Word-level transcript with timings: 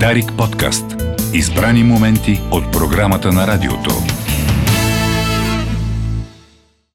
Дарик 0.00 0.32
подкаст. 0.32 0.84
Избрани 1.32 1.82
моменти 1.82 2.40
от 2.50 2.72
програмата 2.72 3.32
на 3.32 3.46
радиото. 3.46 3.90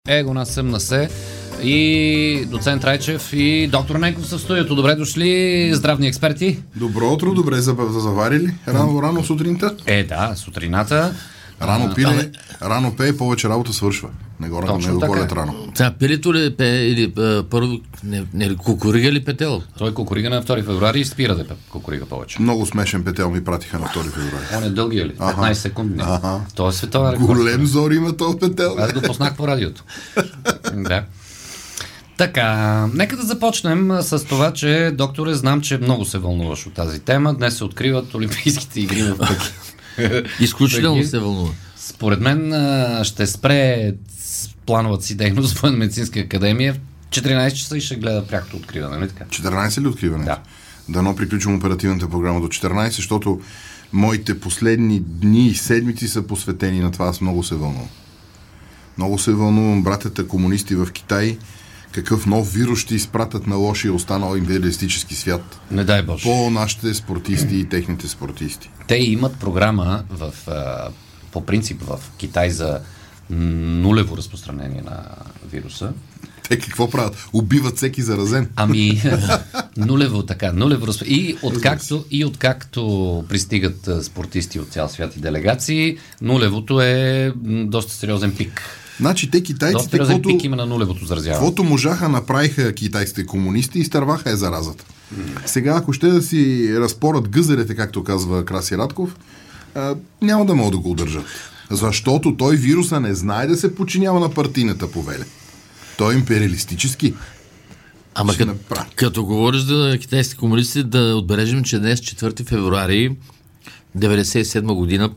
Его 0.07 0.33
на 0.33 0.45
съм 0.45 0.67
на 0.67 0.79
се 0.79 1.09
и 1.63 2.45
доцент 2.45 2.83
Райчев 2.83 3.33
и 3.33 3.67
доктор 3.67 3.95
Ненков 3.95 4.27
са 4.27 4.37
в 4.37 4.41
студиото. 4.41 4.75
Добре 4.75 4.95
дошли, 4.95 5.71
здравни 5.73 6.07
експерти. 6.07 6.59
Добро 6.75 7.05
утро, 7.07 7.33
добре 7.33 7.55
за- 7.55 7.75
заварили. 7.89 8.53
Рано, 8.67 9.01
рано 9.01 9.23
сутринта. 9.23 9.75
Е, 9.85 10.03
да, 10.03 10.33
сутрината. 10.35 11.13
Рано 11.61 11.95
пиле, 11.95 12.31
рано 12.61 12.95
пее, 12.95 13.17
повече 13.17 13.49
работа 13.49 13.73
свършва. 13.73 14.09
Не 14.39 14.49
го, 14.49 14.63
Точно 14.67 14.93
не 14.93 15.07
го 15.07 15.15
е. 15.15 15.27
рано. 15.31 15.67
Сега, 15.75 15.91
пилето 15.91 16.33
ли 16.33 16.55
пее 16.57 16.87
или 16.87 17.13
а, 17.17 17.43
първо, 17.49 17.79
не, 18.03 18.25
не, 18.33 18.55
кукурига 18.55 19.11
ли 19.11 19.25
петел? 19.25 19.61
Той 19.77 19.93
кукурига 19.93 20.29
на 20.29 20.43
2 20.43 20.65
февруари 20.65 20.99
и 20.99 21.05
спира 21.05 21.35
да 21.35 21.45
пе- 21.45 21.55
кукурига 21.69 22.05
повече. 22.05 22.41
Много 22.41 22.65
смешен 22.65 23.03
петел 23.03 23.29
ми 23.29 23.43
пратиха 23.43 23.79
на 23.79 23.85
2 23.85 24.03
февруари. 24.03 24.45
Он 24.57 24.63
е 24.63 24.69
дългия 24.69 25.05
ли? 25.05 25.11
15 25.11 25.53
секундни. 25.53 26.03
Аха. 26.05 26.41
Той 26.55 26.69
е 26.69 26.73
световен 26.73 27.11
рекорд. 27.11 27.25
Голем 27.27 27.65
зор 27.67 27.91
има 27.91 28.17
този 28.17 28.37
петел. 28.37 28.75
Аз 28.79 28.93
го 28.93 29.01
познах 29.01 29.35
по 29.35 29.47
радиото. 29.47 29.83
да. 30.73 31.03
Така, 32.17 32.53
нека 32.93 33.17
да 33.17 33.23
започнем 33.23 33.97
с 34.01 34.25
това, 34.25 34.53
че, 34.53 34.91
докторе, 34.93 35.33
знам, 35.33 35.61
че 35.61 35.77
много 35.77 36.05
се 36.05 36.17
вълнуваш 36.17 36.65
от 36.67 36.73
тази 36.73 36.99
тема. 36.99 37.33
Днес 37.33 37.57
се 37.57 37.63
откриват 37.63 38.13
Олимпийските 38.13 38.81
игри 38.81 39.03
в 39.03 39.17
Пекин. 39.17 39.37
Изключително 40.39 41.03
се 41.03 41.19
вълнува. 41.19 41.51
Според 41.77 42.19
мен 42.19 42.53
ще 43.03 43.27
спре 43.27 43.93
плановата 44.65 45.05
си 45.05 45.15
дейност 45.15 45.57
в 45.57 45.61
Военно-медицинска 45.61 46.19
академия 46.19 46.73
в 46.73 46.77
14 47.09 47.53
часа 47.53 47.77
и 47.77 47.81
ще 47.81 47.95
гледа 47.95 48.27
прякото 48.27 48.57
откриване, 48.57 48.97
нали 48.97 49.09
така? 49.09 49.25
14 49.25 49.81
ли 49.81 49.87
откриването? 49.87 50.25
Да. 50.25 50.39
Дано 50.89 51.15
приключим 51.15 51.55
оперативната 51.55 52.09
програма 52.09 52.41
до 52.41 52.47
14, 52.47 52.89
защото 52.89 53.41
моите 53.93 54.39
последни 54.39 54.99
дни 54.99 55.47
и 55.47 55.55
седмици 55.55 56.07
са 56.07 56.21
посветени 56.21 56.79
на 56.79 56.91
това. 56.91 57.05
Аз 57.07 57.21
много 57.21 57.43
се 57.43 57.55
вълнувам. 57.55 57.89
Много 58.97 59.19
се 59.19 59.31
вълнувам 59.31 59.83
братята 59.83 60.27
комунисти 60.27 60.75
в 60.75 60.91
Китай, 60.91 61.37
какъв 61.91 62.25
нов 62.25 62.53
вирус 62.53 62.79
ще 62.79 62.95
изпратят 62.95 63.47
на 63.47 63.55
лошия 63.55 63.93
останал 63.93 64.35
империалистически 64.35 65.15
свят. 65.15 65.59
Не 65.71 65.83
дай 65.83 66.03
Боже. 66.03 66.23
По 66.23 66.49
нашите 66.49 66.93
спортисти 66.93 67.55
и 67.55 67.69
техните 67.69 68.07
спортисти. 68.07 68.69
Те 68.87 68.95
имат 68.95 69.39
програма 69.39 70.03
в, 70.09 70.33
по 71.31 71.45
принцип 71.45 71.81
в 71.81 71.99
Китай 72.17 72.49
за 72.49 72.79
нулево 73.29 74.17
разпространение 74.17 74.81
на 74.81 75.03
вируса. 75.51 75.93
Те 76.49 76.59
какво 76.59 76.89
правят? 76.89 77.27
Убиват 77.33 77.77
всеки 77.77 78.01
заразен. 78.01 78.49
Ами, 78.55 79.01
нулево 79.77 80.23
така, 80.23 80.51
нулево 80.53 80.87
разп... 80.87 81.03
И 81.05 81.37
откакто, 81.41 82.05
и 82.11 82.25
откакто 82.25 83.25
пристигат 83.29 83.89
спортисти 84.03 84.59
от 84.59 84.69
цял 84.69 84.89
свят 84.89 85.17
и 85.17 85.19
делегации, 85.19 85.97
нулевото 86.21 86.81
е 86.81 87.31
доста 87.65 87.93
сериозен 87.93 88.35
пик. 88.35 88.61
Значи 88.99 89.31
те 89.31 89.43
китайците, 89.43 89.97
каквото, 89.97 90.29
пик 90.29 90.43
има 90.43 90.55
на 90.55 90.65
нулевото 90.65 91.05
заразяване. 91.05 91.39
каквото 91.39 91.63
можаха 91.63 92.09
направиха 92.09 92.73
китайските 92.73 93.25
комунисти 93.25 93.77
и 93.77 93.81
изтърваха 93.81 94.31
е 94.31 94.35
заразата. 94.35 94.85
Сега, 95.45 95.75
ако 95.77 95.93
ще 95.93 96.07
да 96.07 96.21
си 96.21 96.69
разпорят 96.79 97.29
гъзерите, 97.29 97.75
както 97.75 98.03
казва 98.03 98.45
Краси 98.45 98.77
Радков, 98.77 99.15
а, 99.75 99.95
няма 100.21 100.45
да 100.45 100.55
могат 100.55 100.71
да 100.71 100.77
го 100.77 100.91
удържат. 100.91 101.25
Защото 101.71 102.35
той 102.37 102.55
вируса 102.55 102.99
не 102.99 103.15
знае 103.15 103.47
да 103.47 103.57
се 103.57 103.75
подчинява 103.75 104.19
на 104.19 104.29
партийната 104.29 104.91
повеля. 104.91 105.23
Той 105.97 106.13
е 106.13 106.17
империалистически. 106.17 107.13
Ама 108.15 108.33
Ще 108.33 108.43
като, 108.43 108.51
направи. 108.51 108.89
като 108.95 109.25
говориш 109.25 109.61
за 109.61 109.97
китайски 110.01 110.35
комунисти, 110.35 110.83
да 110.83 111.15
отбележим, 111.15 111.63
че 111.63 111.79
днес 111.79 111.99
4 111.99 112.45
февруари 112.47 113.15
1997 113.97 114.73
година 114.73 115.09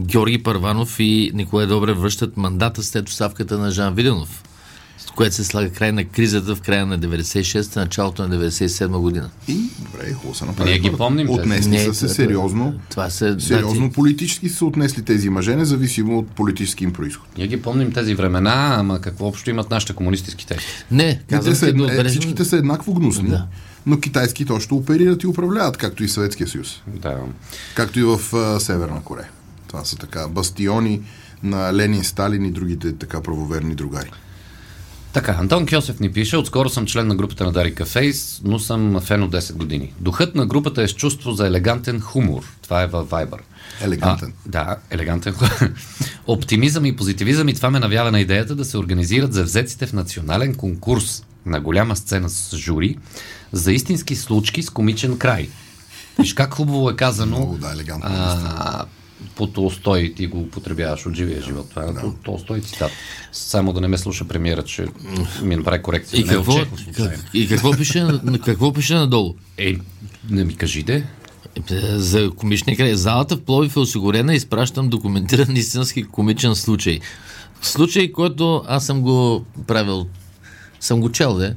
Георги 0.00 0.42
Първанов 0.42 0.96
и 1.00 1.30
Николай 1.34 1.66
Добре 1.66 1.92
връщат 1.92 2.36
мандата 2.36 2.82
след 2.82 3.08
оставката 3.08 3.58
на 3.58 3.70
Жан 3.70 3.94
Виденов, 3.94 4.42
с 4.98 5.10
което 5.10 5.34
се 5.34 5.44
слага 5.44 5.70
край 5.70 5.92
на 5.92 6.04
кризата 6.04 6.56
в 6.56 6.60
края 6.60 6.86
на 6.86 6.98
96-та, 6.98 7.80
началото 7.80 8.28
на 8.28 8.36
97 8.40 8.88
година. 8.88 9.30
И, 9.48 9.56
добре, 9.78 10.12
хубаво 10.12 10.34
са 10.34 10.46
направили. 10.46 10.80
Ние 10.80 10.90
ги 10.90 10.96
помним. 10.96 11.30
Отнесли 11.30 11.70
Не, 11.70 11.78
са 11.78 11.94
се 11.94 12.00
това- 12.00 12.14
сериозно. 12.14 12.74
Това 12.90 13.10
се... 13.10 13.36
Сериозно 13.40 13.74
значи, 13.76 13.92
политически 13.92 14.48
са 14.48 14.56
се 14.56 14.64
отнесли 14.64 15.02
тези 15.02 15.28
мъже, 15.28 15.56
независимо 15.56 16.18
от 16.18 16.28
политически 16.28 16.84
им 16.84 16.92
происход. 16.92 17.28
Ние 17.38 17.46
ги 17.46 17.62
помним 17.62 17.92
тези 17.92 18.14
времена, 18.14 18.74
ама 18.78 19.00
какво 19.00 19.26
общо 19.26 19.50
имат 19.50 19.70
нашите 19.70 19.92
комунисти 19.92 20.30
с 20.30 20.34
китайски? 20.34 20.66
не, 20.90 21.20
казвам, 21.30 21.54
са, 21.54 21.72
да 21.72 22.00
е, 22.00 22.04
всичките 22.04 22.44
са 22.44 22.56
еднакво 22.56 22.94
гнусни, 22.94 23.28
Да. 23.28 23.46
но 23.86 24.00
китайските 24.00 24.52
още 24.52 24.74
оперират 24.74 25.22
и 25.22 25.26
управляват, 25.26 25.76
както 25.76 26.04
и 26.04 26.08
Съветския 26.08 26.48
съюз. 26.48 26.82
Да. 26.86 27.16
Както 27.74 27.98
и 27.98 28.02
в 28.02 28.20
а, 28.34 28.60
Северна 28.60 29.02
Корея. 29.02 29.28
Това 29.70 29.84
са 29.84 29.96
така 29.96 30.28
бастиони 30.28 31.00
на 31.42 31.74
Ленин, 31.74 32.04
Сталин 32.04 32.44
и 32.44 32.50
другите 32.50 32.96
така 32.96 33.22
правоверни 33.22 33.74
другари. 33.74 34.10
Така, 35.12 35.36
Антон 35.40 35.66
Кьосев 35.66 36.00
ни 36.00 36.12
пише, 36.12 36.36
отскоро 36.36 36.68
съм 36.68 36.86
член 36.86 37.06
на 37.06 37.14
групата 37.14 37.44
на 37.44 37.52
Дарика 37.52 37.84
Фейс, 37.84 38.40
но 38.44 38.58
съм 38.58 39.00
фен 39.00 39.22
от 39.22 39.32
10 39.32 39.52
години. 39.52 39.92
Духът 40.00 40.34
на 40.34 40.46
групата 40.46 40.82
е 40.82 40.88
с 40.88 40.92
чувство 40.92 41.32
за 41.32 41.46
елегантен 41.46 42.00
хумор. 42.00 42.42
Това 42.62 42.82
е 42.82 42.86
във 42.86 43.08
Viber. 43.08 43.38
Елегантен. 43.80 44.32
А, 44.46 44.50
да, 44.50 44.76
елегантен 44.90 45.32
хумор. 45.32 45.70
Оптимизъм 46.26 46.86
и 46.86 46.96
позитивизъм 46.96 47.48
и 47.48 47.54
това 47.54 47.70
ме 47.70 47.80
навява 47.80 48.10
на 48.10 48.20
идеята 48.20 48.54
да 48.54 48.64
се 48.64 48.78
организират 48.78 49.32
завзеците 49.32 49.86
в 49.86 49.92
национален 49.92 50.54
конкурс 50.54 51.24
на 51.46 51.60
голяма 51.60 51.96
сцена 51.96 52.28
с 52.28 52.56
жури 52.56 52.98
за 53.52 53.72
истински 53.72 54.16
случки 54.16 54.62
с 54.62 54.70
комичен 54.70 55.18
край. 55.18 55.48
Виж 56.18 56.34
как 56.34 56.54
хубаво 56.54 56.90
е 56.90 56.96
казано. 56.96 57.36
Много, 57.36 57.58
да, 57.58 57.72
елегантно, 57.72 58.10
А, 58.12 58.84
по 59.36 59.46
Толстой 59.46 60.14
ти 60.16 60.26
го 60.26 60.40
употребяваш 60.40 61.06
от 61.06 61.14
живия 61.14 61.42
живот. 61.42 61.66
Това 61.70 61.82
е 61.82 61.86
да. 61.86 62.12
Толстой 62.24 62.60
цитат. 62.60 62.90
Само 63.32 63.72
да 63.72 63.80
не 63.80 63.88
ме 63.88 63.98
слуша 63.98 64.28
премиера, 64.28 64.62
че 64.62 64.86
ми 65.42 65.56
направи 65.56 65.82
корекция. 65.82 66.20
И 66.20 66.24
Не 66.24 66.28
какво, 66.28 66.52
от 66.52 66.58
Чехов, 66.58 66.80
случайно. 66.80 67.10
как, 67.10 67.34
и 67.34 67.48
какво 67.48 67.72
пише, 67.72 68.06
какво 68.44 68.72
пише 68.72 68.94
надолу? 68.94 69.34
Е, 69.58 69.76
не 70.30 70.44
ми 70.44 70.56
кажите. 70.56 71.06
Е, 71.70 71.74
За 71.96 72.30
комичния 72.30 72.76
край. 72.76 72.94
Залата 72.94 73.36
в 73.36 73.40
Пловив 73.40 73.76
е 73.76 73.80
осигурена 73.80 74.32
и 74.32 74.36
изпращам 74.36 74.88
документиран 74.88 75.56
истински 75.56 76.04
комичен 76.04 76.54
случай. 76.54 77.00
Случай, 77.62 78.12
който 78.12 78.64
аз 78.68 78.86
съм 78.86 79.02
го 79.02 79.44
правил, 79.66 80.06
съм 80.80 81.00
го 81.00 81.12
чел, 81.12 81.34
де, 81.34 81.54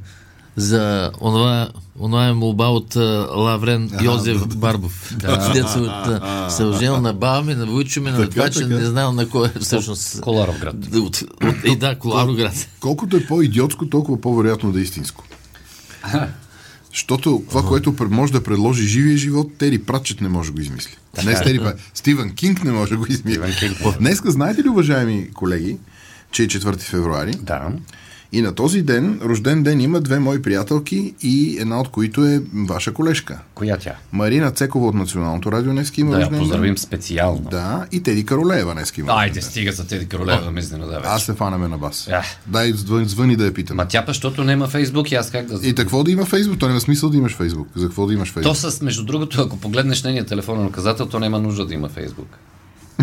за 0.56 1.10
онова, 1.20 1.68
онова 2.00 2.26
е 2.26 2.32
молба 2.32 2.66
от 2.66 2.96
а, 2.96 3.00
Лаврен 3.36 3.90
Йозеф 4.02 4.46
Барбов. 4.56 5.12
Да. 5.16 5.52
Се, 5.68 5.78
от, 5.78 6.52
се 6.52 6.64
оженил 6.64 7.00
на 7.00 7.12
баба 7.12 7.42
ми, 7.42 7.54
на 7.54 7.66
войчо 7.66 8.00
ми, 8.00 8.10
на 8.10 8.16
Така, 8.16 8.30
това, 8.30 8.50
че 8.50 8.60
така. 8.60 8.74
не 8.74 8.84
знам 8.84 9.16
на 9.16 9.28
кой 9.28 9.48
е 9.48 9.58
всъщност. 9.60 10.20
Коларовград. 10.20 10.74
От, 10.86 10.94
от, 10.96 11.22
от, 11.44 11.54
и 11.64 11.76
да, 11.76 11.98
Колароград. 11.98 12.68
Колкото 12.80 13.16
е 13.16 13.26
по-идиотско, 13.26 13.88
толкова 13.88 14.20
по-вероятно 14.20 14.72
да 14.72 14.78
е 14.78 14.82
истинско. 14.82 15.24
Защото 16.90 17.42
това, 17.48 17.62
което 17.62 17.96
пред- 17.96 18.10
може 18.10 18.32
да 18.32 18.42
предложи 18.42 18.86
живия 18.86 19.16
живот, 19.16 19.48
Тери 19.58 19.78
Пратчет 19.78 20.20
не 20.20 20.28
може 20.28 20.48
да 20.48 20.54
го 20.54 20.60
измисли. 20.60 20.96
Не 21.24 21.34
Тери 21.34 21.58
Пратчет. 21.58 21.90
Стивън 21.94 22.30
Кинг 22.30 22.64
не 22.64 22.72
може 22.72 22.90
да 22.90 22.96
го 22.96 23.06
измисли. 23.08 23.74
Днеска, 23.98 24.30
знаете 24.30 24.64
ли, 24.64 24.68
уважаеми 24.68 25.28
колеги, 25.34 25.76
че 26.30 26.42
е 26.42 26.46
4 26.46 26.78
февруари? 26.80 27.32
Да. 27.40 27.68
И 28.34 28.42
на 28.42 28.54
този 28.54 28.82
ден, 28.82 29.20
рожден 29.24 29.62
ден, 29.62 29.80
има 29.80 30.00
две 30.00 30.18
мои 30.18 30.42
приятелки 30.42 31.14
и 31.22 31.56
една 31.60 31.80
от 31.80 31.88
които 31.88 32.24
е 32.24 32.42
ваша 32.68 32.92
колежка. 32.92 33.38
Коя 33.54 33.76
тя? 33.76 33.94
Марина 34.12 34.50
Цекова 34.50 34.86
от 34.86 34.94
Националното 34.94 35.52
радио 35.52 35.72
днес 35.72 35.92
има 35.96 36.10
Да 36.10 36.20
рожден 36.20 36.38
поздравим 36.38 36.74
ден. 36.74 36.76
специално. 36.76 37.48
Да, 37.50 37.86
и 37.92 38.02
Теди 38.02 38.26
Каролеева 38.26 38.74
днес 38.74 38.92
има 38.98 39.12
Айде, 39.12 39.42
стига 39.42 39.72
за 39.72 39.86
Теди 39.86 40.08
Королева 40.08 40.44
да 40.44 40.50
ме 40.50 40.60
изненада 40.60 40.92
вече. 40.92 41.08
Аз 41.08 41.22
се 41.22 41.34
фанаме 41.34 41.68
на 41.68 41.78
бас. 41.78 42.08
Ах. 42.12 42.26
Дай, 42.46 42.72
звъни, 42.72 43.06
звъни 43.06 43.36
да 43.36 43.44
я 43.44 43.54
питам. 43.54 43.76
Ма 43.76 43.88
тя 43.88 44.04
защото 44.08 44.44
няма 44.44 44.68
Фейсбук 44.68 45.12
и 45.12 45.14
аз 45.14 45.30
как 45.30 45.46
да... 45.46 45.68
И 45.68 45.74
какво 45.74 46.04
да 46.04 46.10
има 46.10 46.24
Фейсбук? 46.24 46.58
То 46.58 46.68
няма 46.68 46.80
смисъл 46.80 47.10
да 47.10 47.16
имаш 47.16 47.36
Фейсбук. 47.36 47.68
За 47.76 47.86
какво 47.86 48.06
да 48.06 48.14
имаш 48.14 48.32
Фейсбук? 48.32 48.54
То 48.54 48.70
с, 48.70 48.80
между 48.80 49.04
другото, 49.04 49.40
ако 49.40 49.56
погледнеш 49.56 50.02
нейния 50.02 50.26
телефонен 50.26 50.66
указател, 50.66 51.06
то 51.06 51.18
няма 51.18 51.38
нужда 51.40 51.66
да 51.66 51.74
има 51.74 51.88
Фейсбук. 51.88 52.28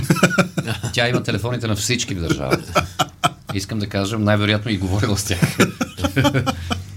Тя 0.93 1.09
има 1.09 1.23
телефоните 1.23 1.67
на 1.67 1.75
всички 1.75 2.15
в 2.15 2.21
държавата. 2.21 2.85
Искам 3.53 3.79
да 3.79 3.87
кажа, 3.87 4.19
най-вероятно 4.19 4.71
и 4.71 4.77
говорила 4.77 5.17
с 5.17 5.23
тях. 5.23 5.57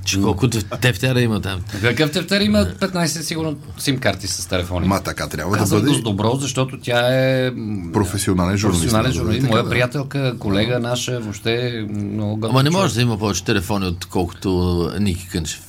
Че 0.04 0.20
колко 0.20 0.48
теф- 0.48 0.80
тефтера 0.80 1.20
има 1.20 1.40
там. 1.40 1.60
Какъв 1.80 2.10
тефтер 2.10 2.40
има 2.40 2.58
15 2.58 3.04
сигурно 3.06 3.56
сим 3.78 3.98
карти 3.98 4.26
с 4.28 4.48
телефони. 4.48 4.88
Ма 4.88 5.02
така 5.02 5.28
трябва 5.28 5.56
Казвам 5.56 5.80
да 5.80 5.86
бъде 5.86 5.98
с 5.98 6.02
добро, 6.02 6.36
защото 6.36 6.78
тя 6.80 7.08
е 7.14 7.52
професионален 7.92 8.56
журналист. 8.56 8.82
професионален 8.82 9.12
журналист, 9.12 9.46
моя 9.48 9.62
да. 9.62 9.70
приятелка, 9.70 10.38
колега 10.38 10.78
наша, 10.78 11.20
въобще 11.20 11.84
много 11.90 12.36
готов 12.36 12.50
Ама 12.50 12.62
не 12.62 12.70
може 12.70 12.94
да 12.94 13.02
има 13.02 13.18
повече 13.18 13.44
телефони, 13.44 13.86
отколкото 13.86 14.90
Ники 15.00 15.28
Кънчев. 15.28 15.60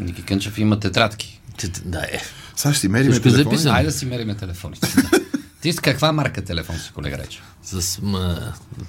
Ники 0.00 0.22
Кънчев 0.22 0.58
има 0.58 0.80
тетрадки. 0.80 1.40
Да, 1.84 1.98
е. 1.98 2.20
Сега 2.56 2.72
ще 2.72 2.80
си 2.80 2.88
мериме 2.88 3.16
е 3.16 3.20
телефони. 3.20 3.60
Айде 3.70 3.86
да 3.86 3.92
си 3.92 4.06
мериме 4.06 4.34
телефоните. 4.34 4.88
Ти 5.68 5.72
с 5.72 5.80
каква 5.80 6.12
марка 6.12 6.44
телефон 6.44 6.76
си, 6.76 6.92
колега 6.94 7.18
Рече? 7.18 7.40
С 7.62 7.98
м, 8.02 8.38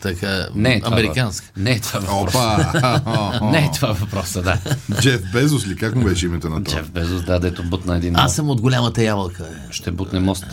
така, 0.02 0.48
Не 0.56 0.74
е 0.74 0.80
това 0.82 0.98
американска. 0.98 1.46
въпрос. 1.48 1.64
Не 1.64 1.72
е 1.72 1.80
това 1.80 2.00
въпрос. 2.00 2.36
Опа! 2.36 3.40
Не 3.52 3.58
е 3.58 3.72
това 3.72 3.92
въпроса, 3.92 4.42
да. 4.42 4.58
Джеф 5.02 5.22
Безос 5.34 5.68
ли? 5.68 5.76
Как 5.76 5.96
му 5.96 6.04
беше 6.04 6.26
името 6.26 6.50
на 6.50 6.64
това? 6.64 6.78
Джеф 6.78 6.90
Безос, 6.90 7.24
да, 7.24 7.40
дето 7.40 7.64
бутна 7.64 7.96
един 7.96 8.16
Аз 8.16 8.36
съм 8.36 8.50
от 8.50 8.62
голямата 8.62 9.04
ябълка. 9.04 9.44
е. 9.44 9.74
Ще 9.74 9.92
бутне 9.92 10.20
мост. 10.20 10.46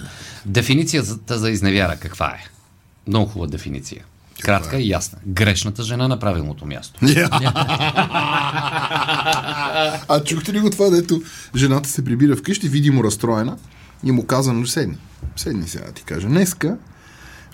Дефиницията 0.46 1.38
за 1.38 1.50
изневяра 1.50 1.96
каква 1.96 2.26
е? 2.26 2.44
Много 3.06 3.26
хубава 3.26 3.50
дефиниция. 3.50 4.04
Кратка 4.42 4.78
и 4.78 4.88
ясна. 4.88 5.18
Грешната 5.26 5.82
жена 5.82 6.08
на 6.08 6.18
правилното 6.18 6.66
място. 6.66 7.00
А 10.08 10.24
чухте 10.24 10.52
ли 10.52 10.60
го 10.60 10.70
това, 10.70 10.90
дето 10.90 11.22
жената 11.56 11.88
се 11.88 12.04
прибира 12.04 12.36
вкъщи, 12.36 12.68
видимо 12.68 13.04
разстроена 13.04 13.56
и 14.04 14.12
му 14.12 14.26
каза, 14.26 14.52
ну 14.52 14.66
седни, 14.66 14.98
седни 15.36 15.68
сега 15.68 15.92
ти 15.92 16.02
кажа. 16.02 16.28
Днеска 16.28 16.76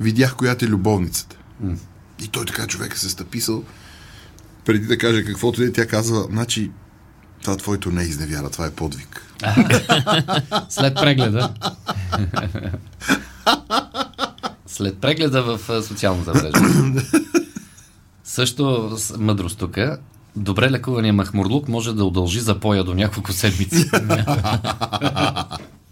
видях 0.00 0.36
коя 0.36 0.56
е 0.62 0.66
любовницата. 0.66 1.36
И 2.24 2.28
той 2.28 2.46
така 2.46 2.66
човека 2.66 2.98
се 2.98 3.10
стъписал, 3.10 3.64
преди 4.64 4.86
да 4.86 4.98
каже 4.98 5.24
каквото 5.24 5.62
е, 5.62 5.72
тя 5.72 5.86
казва, 5.86 6.26
значи, 6.30 6.70
това 7.42 7.56
твоето 7.56 7.90
не 7.90 8.02
е 8.02 8.06
изневяра, 8.06 8.50
това 8.50 8.66
е 8.66 8.70
подвиг. 8.70 9.26
След 10.68 10.94
прегледа. 10.94 11.54
След 14.66 14.98
прегледа 14.98 15.42
в 15.42 15.82
социалната 15.82 16.34
мрежа. 16.34 17.04
Също 18.24 18.96
мъдрост 19.18 19.58
тук. 19.58 19.78
Добре 20.36 20.70
лекувания 20.70 21.12
махмурлук 21.12 21.68
може 21.68 21.94
да 21.94 22.04
удължи 22.04 22.40
запоя 22.40 22.84
до 22.84 22.94
няколко 22.94 23.32
седмици. 23.32 23.90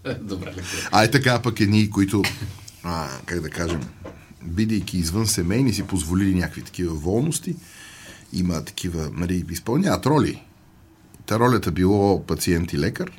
Добре 0.21 0.47
лекуване. 0.47 0.89
А 0.91 1.03
е 1.03 1.11
така 1.11 1.41
пък 1.41 1.59
едни, 1.59 1.89
които, 1.89 2.23
а, 2.83 3.07
как 3.25 3.39
да 3.39 3.49
кажем, 3.49 3.81
бидейки 4.43 4.97
извън 4.97 5.27
семейни, 5.27 5.73
си 5.73 5.83
позволили 5.83 6.35
някакви 6.35 6.61
такива 6.61 6.93
волности, 6.93 7.55
има 8.33 8.65
такива, 8.65 9.09
нали, 9.13 9.45
изпълняват 9.49 10.05
роли. 10.05 10.43
Та 11.25 11.39
ролята 11.39 11.71
било 11.71 12.25
пациент 12.25 12.73
и 12.73 12.79
лекар. 12.79 13.11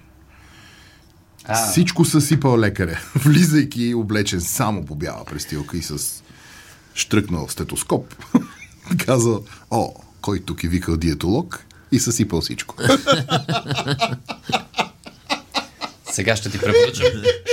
А. 1.44 1.66
Всичко 1.66 2.04
съсипал 2.04 2.58
лекаря, 2.58 3.00
влизайки 3.14 3.94
облечен 3.94 4.40
само 4.40 4.84
по 4.84 4.94
бяла 4.94 5.24
престилка 5.24 5.76
и 5.76 5.82
с 5.82 6.22
штръкнал 6.94 7.48
стетоскоп. 7.48 8.14
Казал, 9.06 9.44
о, 9.70 9.94
кой 10.20 10.40
тук 10.40 10.64
е 10.64 10.68
викал 10.68 10.96
диетолог 10.96 11.64
и 11.92 11.98
съсипал 11.98 12.40
всичко. 12.40 12.76
Сега 16.12 16.36
ще 16.36 16.50
ти 16.50 16.58
препоръчам, 16.58 17.06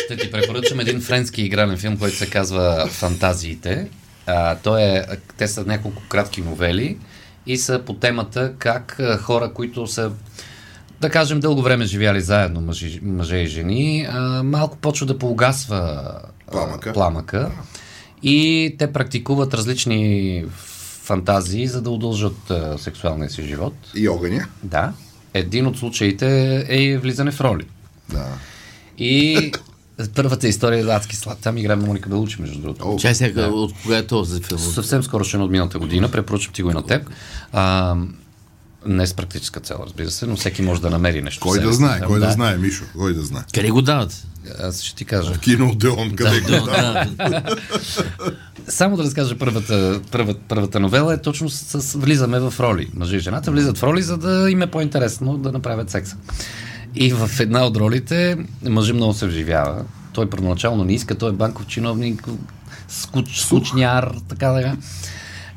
ще 0.06 0.18
ти 0.18 0.32
препоръчам 0.32 0.80
един 0.80 1.02
френски 1.02 1.42
игрален 1.42 1.78
филм, 1.78 1.98
който 1.98 2.18
се 2.18 2.30
казва 2.30 2.88
Фантазиите. 2.92 3.88
А, 4.28 4.56
той 4.56 4.82
е, 4.82 5.06
те 5.38 5.48
са 5.48 5.66
няколко 5.66 6.02
кратки 6.10 6.42
новели 6.42 6.98
и 7.46 7.58
са 7.58 7.82
по 7.86 7.94
темата 7.94 8.54
как 8.60 9.02
хора, 9.22 9.54
които 9.54 9.88
са 9.88 10.12
да 11.02 11.10
кажем, 11.10 11.40
дълго 11.40 11.62
време 11.62 11.86
живяли 11.86 12.22
заедно 12.22 12.62
мъжи, 12.62 13.00
мъже 13.04 13.38
и 13.38 13.48
жени, 13.48 14.08
а, 14.12 14.44
малко 14.44 14.78
почва 14.78 15.06
да 15.06 15.18
поугасва 15.18 16.12
Пламъка. 16.52 16.94
пламъка 16.94 17.52
и 18.24 18.76
те 18.80 18.94
практикуват 18.94 19.54
различни 19.54 20.46
фантазии, 21.04 21.68
за 21.68 21.82
да 21.82 21.90
удължат 21.90 22.52
а, 22.52 22.78
сексуалния 22.78 23.30
си 23.30 23.44
живот. 23.44 23.74
И 23.96 24.10
огъня. 24.10 24.48
Да. 24.64 24.94
Един 25.34 25.68
от 25.68 25.78
случаите 25.78 26.56
е 26.70 26.98
влизане 26.98 27.32
в 27.32 27.42
роли. 27.42 27.66
Да. 28.12 28.26
И 28.98 29.52
първата 30.16 30.48
история 30.48 30.80
е 30.80 30.96
адски 30.96 31.16
слад. 31.16 31.40
Там 31.40 31.58
играе 31.58 31.76
Моника 31.76 32.10
Белучи, 32.10 32.42
между 32.42 32.60
другото. 32.60 32.90
О, 32.90 32.98
Чай 32.98 33.16
сега, 33.16 33.48
от 33.48 33.74
кога 33.84 33.98
е 33.98 34.08
този 34.08 34.42
филм? 34.42 34.60
Съвсем 34.60 35.04
скоро 35.04 35.24
ще 35.24 35.38
е 35.38 35.40
от 35.40 35.52
миналата 35.52 35.80
година. 35.80 36.12
Препоръчвам 36.12 36.54
ти 36.54 36.62
го 36.62 36.72
и 36.72 36.74
на 36.74 36.86
теб. 36.86 37.10
А, 37.54 37.96
не 38.86 39.08
с 39.08 39.14
практическа 39.14 39.60
цел, 39.60 39.80
разбира 39.86 40.12
се, 40.12 40.26
но 40.26 40.36
всеки 40.36 40.62
може 40.62 40.82
да 40.82 40.90
намери 40.90 41.22
нещо. 41.22 41.40
в 41.40 41.44
Кой 41.44 41.60
да 41.60 41.74
знае, 41.74 42.02
кой 42.02 42.20
да 42.20 42.32
знае, 42.32 42.58
Мишо, 42.58 42.84
кой 42.98 43.14
да 43.14 43.22
знае. 43.22 43.44
Къде 43.54 43.70
го 43.70 43.82
дават? 43.82 44.26
Аз 44.60 44.82
ще 44.82 44.96
ти 44.96 45.06
кажа. 45.06 45.34
Кино 45.40 45.76
Деон, 45.76 46.16
къде 46.16 46.42
го 46.42 46.66
да. 46.66 47.06
Само 48.68 48.98
да 48.98 49.04
разкажа 49.04 49.38
първата, 49.38 50.02
първата, 50.12 50.40
първата 50.48 50.80
новела 50.80 51.14
е 51.14 51.22
точно 51.22 51.50
с, 51.50 51.82
с 51.82 51.94
влизаме 51.94 52.40
в 52.40 52.54
роли. 52.60 52.90
Мъже 52.94 53.16
и 53.16 53.20
жената 53.20 53.52
влизат 53.52 53.78
в 53.78 53.84
роли, 53.84 54.02
за 54.02 54.18
да 54.18 54.52
им 54.52 54.62
е 54.62 54.72
по-интересно 54.72 55.38
да 55.38 55.52
направят 55.52 55.90
секса. 55.90 56.18
И 56.96 57.14
в 57.14 57.30
една 57.40 57.66
от 57.66 57.78
ролите 57.78 58.38
мъжът 58.70 58.96
много 58.96 59.14
се 59.14 59.28
вживява. 59.28 59.86
Той 60.14 60.30
първоначално 60.30 60.84
не 60.84 60.94
иска, 60.94 61.16
той 61.16 61.30
е 61.30 61.34
банков 61.34 61.68
чиновник, 61.68 62.28
скуч, 62.88 63.40
скучняр, 63.40 64.16
така 64.30 64.48
да 64.48 64.78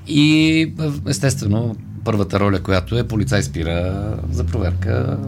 И 0.07 0.73
естествено, 1.09 1.77
първата 2.05 2.41
роля, 2.41 2.63
която 2.63 2.99
е 2.99 3.09
полицай 3.09 3.43
спира 3.43 4.09
за 4.31 4.45
проверка. 4.45 5.19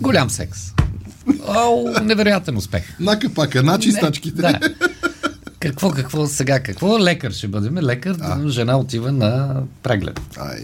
Голям 0.00 0.30
секс. 0.30 0.72
О, 1.48 2.00
невероятен 2.02 2.56
успех. 2.56 3.00
Накапака, 3.00 3.62
на 3.62 3.78
чистачките. 3.78 4.42
Да. 4.42 4.60
Какво, 5.60 5.90
какво 5.90 6.26
сега? 6.26 6.60
Какво? 6.60 7.00
Лекар 7.00 7.32
ще 7.32 7.48
бъдем. 7.48 7.78
Лекар, 7.78 8.16
а. 8.20 8.48
жена 8.48 8.78
отива 8.78 9.12
на 9.12 9.62
преглед. 9.82 10.20
Ай, 10.38 10.62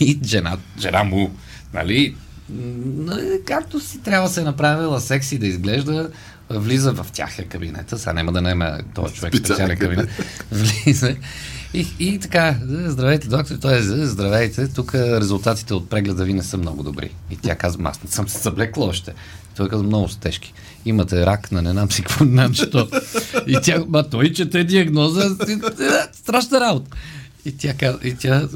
И 0.00 0.20
жена, 0.24 0.56
жена 0.78 1.04
му, 1.04 1.30
нали, 1.74 2.14
както 3.46 3.80
си 3.80 3.98
трябва 3.98 4.28
се 4.28 4.40
е 4.40 4.44
направила 4.44 5.00
секси 5.00 5.38
да 5.38 5.46
изглежда, 5.46 6.10
влиза 6.50 6.92
в 6.92 7.06
тяхия 7.12 7.48
кабинета, 7.48 7.98
сега 7.98 8.12
няма 8.12 8.32
да 8.32 8.42
наема 8.42 8.78
този 8.94 9.14
човек 9.14 9.36
Специален 9.36 9.78
кабинет, 9.78 10.08
влиза 10.52 11.16
и, 11.74 11.86
и 11.98 12.18
така, 12.18 12.56
здравейте, 12.68 13.28
доктор, 13.28 13.56
той 13.56 13.76
е, 13.76 13.82
здравейте, 13.82 14.68
тук 14.68 14.94
резултатите 14.94 15.74
от 15.74 15.90
прегледа 15.90 16.24
ви 16.24 16.34
не 16.34 16.42
са 16.42 16.56
много 16.56 16.82
добри. 16.82 17.10
И 17.30 17.36
тя 17.36 17.54
казва, 17.54 17.88
аз 17.88 18.02
не 18.02 18.10
съм 18.10 18.28
се 18.28 18.38
съблекла 18.38 18.86
още. 18.86 19.14
Той 19.56 19.68
казва, 19.68 19.86
много 19.86 20.08
са 20.08 20.20
тежки. 20.20 20.52
Имате 20.84 21.26
рак 21.26 21.52
на 21.52 21.62
не 21.62 21.70
знам 21.70 21.92
си 21.92 22.02
какво, 22.02 22.24
знам 22.24 22.52
то. 22.72 22.88
И 23.46 23.58
тя, 23.62 23.84
ма 23.88 24.10
той 24.10 24.32
чете 24.32 24.64
диагноза, 24.64 25.36
е, 25.48 26.16
страшна 26.16 26.60
работа. 26.60 26.96
И 27.44 27.56
тя, 27.56 27.98
и 28.04 28.14
тя 28.14 28.36
е, 28.36 28.48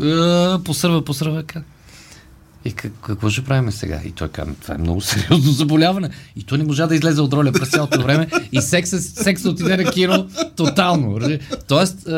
посърва, 0.65 1.05
посърва, 1.05 1.43
казва, 1.43 1.65
и 2.69 2.73
как, 2.73 2.93
какво 3.07 3.31
ще 3.31 3.45
правим 3.45 3.73
сега? 3.73 4.01
И 4.05 4.11
той 4.13 4.29
казва, 4.29 4.53
това 4.63 4.75
е 4.75 4.79
много 4.79 5.01
сериозно 5.01 5.53
заболяване. 5.53 6.11
И 6.37 6.43
той 6.43 6.59
не 6.59 6.65
можа 6.65 6.87
да 6.87 6.95
излезе 6.95 7.21
от 7.21 7.33
роля 7.33 7.53
през 7.53 7.71
цялото 7.71 8.03
време 8.03 8.27
и 8.53 8.61
секса, 8.61 9.01
секса 9.01 9.51
отиде 9.51 9.77
на 9.77 9.85
кино 9.85 10.27
тотално. 10.57 11.19
Тоест, 11.69 11.99
е, 12.09 12.11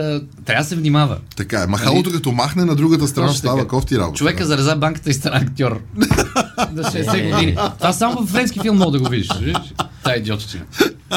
трябва 0.44 0.62
да 0.62 0.64
се 0.64 0.76
внимава. 0.76 1.18
така 1.36 1.62
е. 1.62 1.66
Махалото 1.66 2.10
като 2.12 2.32
махне 2.32 2.64
на 2.64 2.76
другата 2.76 3.08
страна, 3.08 3.26
Точно 3.26 3.38
става 3.38 3.56
така. 3.58 3.68
кофти 3.68 3.98
работа. 3.98 4.18
Човека 4.18 4.46
зареза 4.46 4.76
банката 4.76 5.10
и 5.10 5.14
стана 5.14 5.36
актьор. 5.36 5.80
На 6.72 6.84
60 6.84 7.32
години. 7.32 7.56
Това 7.78 7.92
само 7.92 8.22
в 8.22 8.26
френски 8.30 8.60
филм 8.60 8.76
мога 8.78 8.90
да 8.92 8.98
го 8.98 9.10
видиш. 9.10 9.28
Та 10.04 10.16
идиотщина. 10.16 10.64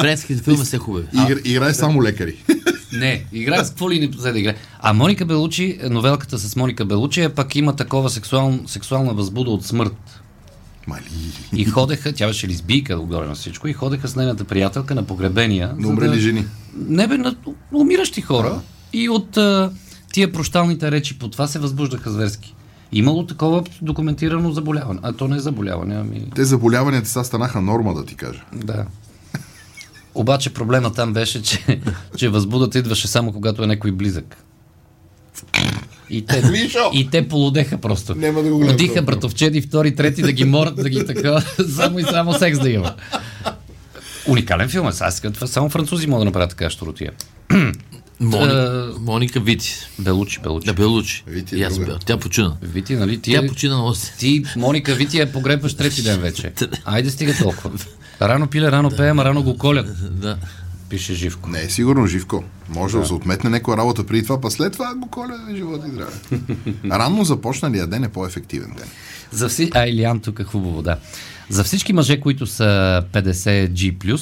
Френските 0.00 0.42
филми 0.42 0.64
са 0.64 0.78
хубави. 0.78 1.06
Игра, 1.14 1.40
играе 1.44 1.74
само 1.74 2.02
лекари. 2.02 2.36
Не, 2.94 3.24
играе 3.32 3.64
с 3.64 3.70
какво 3.70 3.90
ли 3.90 4.00
не 4.00 4.06
взе 4.06 4.32
да 4.32 4.38
играе. 4.38 4.54
А 4.80 4.92
Моника 4.92 5.24
Белучи, 5.24 5.78
новелката 5.90 6.38
с 6.38 6.56
Моника 6.56 6.84
Белучи 6.84 7.22
е 7.22 7.28
пак 7.28 7.56
има 7.56 7.76
такова 7.76 8.10
сексуал, 8.10 8.58
сексуална 8.66 9.14
възбуда 9.14 9.50
от 9.50 9.64
смърт. 9.64 10.20
Мали. 10.86 11.02
И 11.56 11.64
ходеха, 11.64 12.12
тя 12.12 12.26
беше 12.26 12.48
лесбийка 12.48 12.96
отгоре 12.96 13.26
на 13.26 13.34
всичко, 13.34 13.68
и 13.68 13.72
ходеха 13.72 14.08
с 14.08 14.16
нейната 14.16 14.44
приятелка 14.44 14.94
на 14.94 15.02
погребения. 15.02 15.74
На 15.78 15.88
умрели 15.88 16.14
да... 16.14 16.20
жени. 16.20 16.44
Не 16.74 17.06
бе, 17.06 17.18
на 17.18 17.36
умиращи 17.72 18.20
хора. 18.20 18.60
И 18.92 19.08
от 19.08 19.36
а, 19.36 19.70
тия 20.12 20.32
прощалните 20.32 20.90
речи 20.90 21.18
по 21.18 21.28
това 21.28 21.46
се 21.46 21.58
възбуждаха 21.58 22.10
зверски. 22.10 22.54
Имало 22.92 23.26
такова 23.26 23.64
документирано 23.82 24.52
заболяване. 24.52 25.00
А 25.02 25.12
то 25.12 25.28
не 25.28 25.36
е 25.36 25.40
заболяване, 25.40 25.96
ами... 25.96 26.30
Те 26.34 26.44
заболяванията 26.44 27.08
сега 27.08 27.24
станаха 27.24 27.60
норма, 27.60 27.94
да 27.94 28.04
ти 28.04 28.14
кажа. 28.14 28.44
Да. 28.52 28.84
Обаче 30.14 30.50
проблема 30.50 30.92
там 30.92 31.12
беше, 31.12 31.42
че, 31.42 31.80
че 32.16 32.28
възбудата 32.28 32.78
идваше 32.78 33.08
само 33.08 33.32
когато 33.32 33.62
е 33.62 33.66
някой 33.66 33.92
близък. 33.92 34.36
И 36.10 36.26
те, 36.26 36.50
Мишо! 36.50 36.90
и 36.92 37.10
те 37.10 37.28
полудеха 37.28 37.78
просто. 37.78 38.14
Няма 38.14 38.42
да 38.42 38.50
го 38.50 38.58
гледам 38.58 38.74
Отиха 38.74 39.02
братовчеди, 39.02 39.60
втори, 39.60 39.94
трети 39.94 40.22
да 40.22 40.32
ги 40.32 40.44
морят, 40.44 40.76
да 40.76 40.88
ги 40.88 41.06
така, 41.06 41.40
само 41.76 41.98
и 41.98 42.02
само 42.02 42.32
секс 42.32 42.58
да 42.58 42.70
има. 42.70 42.94
Уникален 44.26 44.68
филм 44.68 44.88
е. 44.88 44.92
Това 45.34 45.46
само 45.46 45.68
французи 45.68 46.06
могат 46.06 46.20
да 46.20 46.24
направят 46.24 46.50
така 46.50 46.70
щуротия. 46.70 47.12
Мони... 48.20 48.52
Е, 48.52 48.66
Моника 49.00 49.40
Вити. 49.40 49.74
Белучи, 49.98 50.40
Белучи. 50.42 50.66
Да, 50.66 50.74
Белучи. 50.74 51.24
Вити 51.26 51.60
е 51.60 51.64
аз 51.64 51.78
бе- 51.78 51.86
Тя 52.06 52.18
почина. 52.18 52.56
Вити, 52.62 52.94
нали? 52.94 53.20
Ти, 53.20 53.32
Тя 53.32 53.46
почина 53.46 53.76
на 53.76 53.82
8. 53.82 54.18
ти, 54.18 54.44
Моника 54.56 54.94
Вити, 54.94 55.18
я 55.18 55.32
погребваш 55.32 55.74
трети 55.74 56.02
ден 56.02 56.20
вече. 56.20 56.52
Айде 56.84 57.10
стига 57.10 57.34
толкова. 57.42 57.70
Рано 58.22 58.46
пиле, 58.46 58.72
рано 58.72 58.90
пее, 58.96 59.10
ама 59.10 59.24
рано 59.24 59.42
го 59.42 59.58
колят. 59.58 60.20
Да. 60.20 60.36
Пише 60.88 61.14
Живко. 61.14 61.50
Не 61.50 61.62
е 61.62 61.70
сигурно, 61.70 62.06
Живко. 62.06 62.44
Може 62.68 62.98
да, 62.98 63.06
се 63.06 63.14
отметне 63.14 63.50
някоя 63.50 63.76
работа 63.76 64.06
преди 64.06 64.22
това, 64.22 64.40
па 64.40 64.50
след 64.50 64.72
това 64.72 64.94
го 64.94 65.08
коля 65.08 65.38
живот 65.54 65.82
и 65.86 65.90
здраве. 65.90 66.12
Рано 66.98 67.24
започналия 67.24 67.86
ден 67.86 68.04
е 68.04 68.08
по-ефективен 68.08 68.70
ден. 68.76 68.88
За 69.30 69.48
вси... 69.48 69.70
А, 69.74 69.86
Илиан 69.86 70.20
тук 70.20 70.38
е 70.38 70.44
хубаво, 70.44 70.82
да. 70.82 70.96
За 71.48 71.64
всички 71.64 71.92
мъже, 71.92 72.20
които 72.20 72.46
са 72.46 73.02
50G+, 73.12 74.18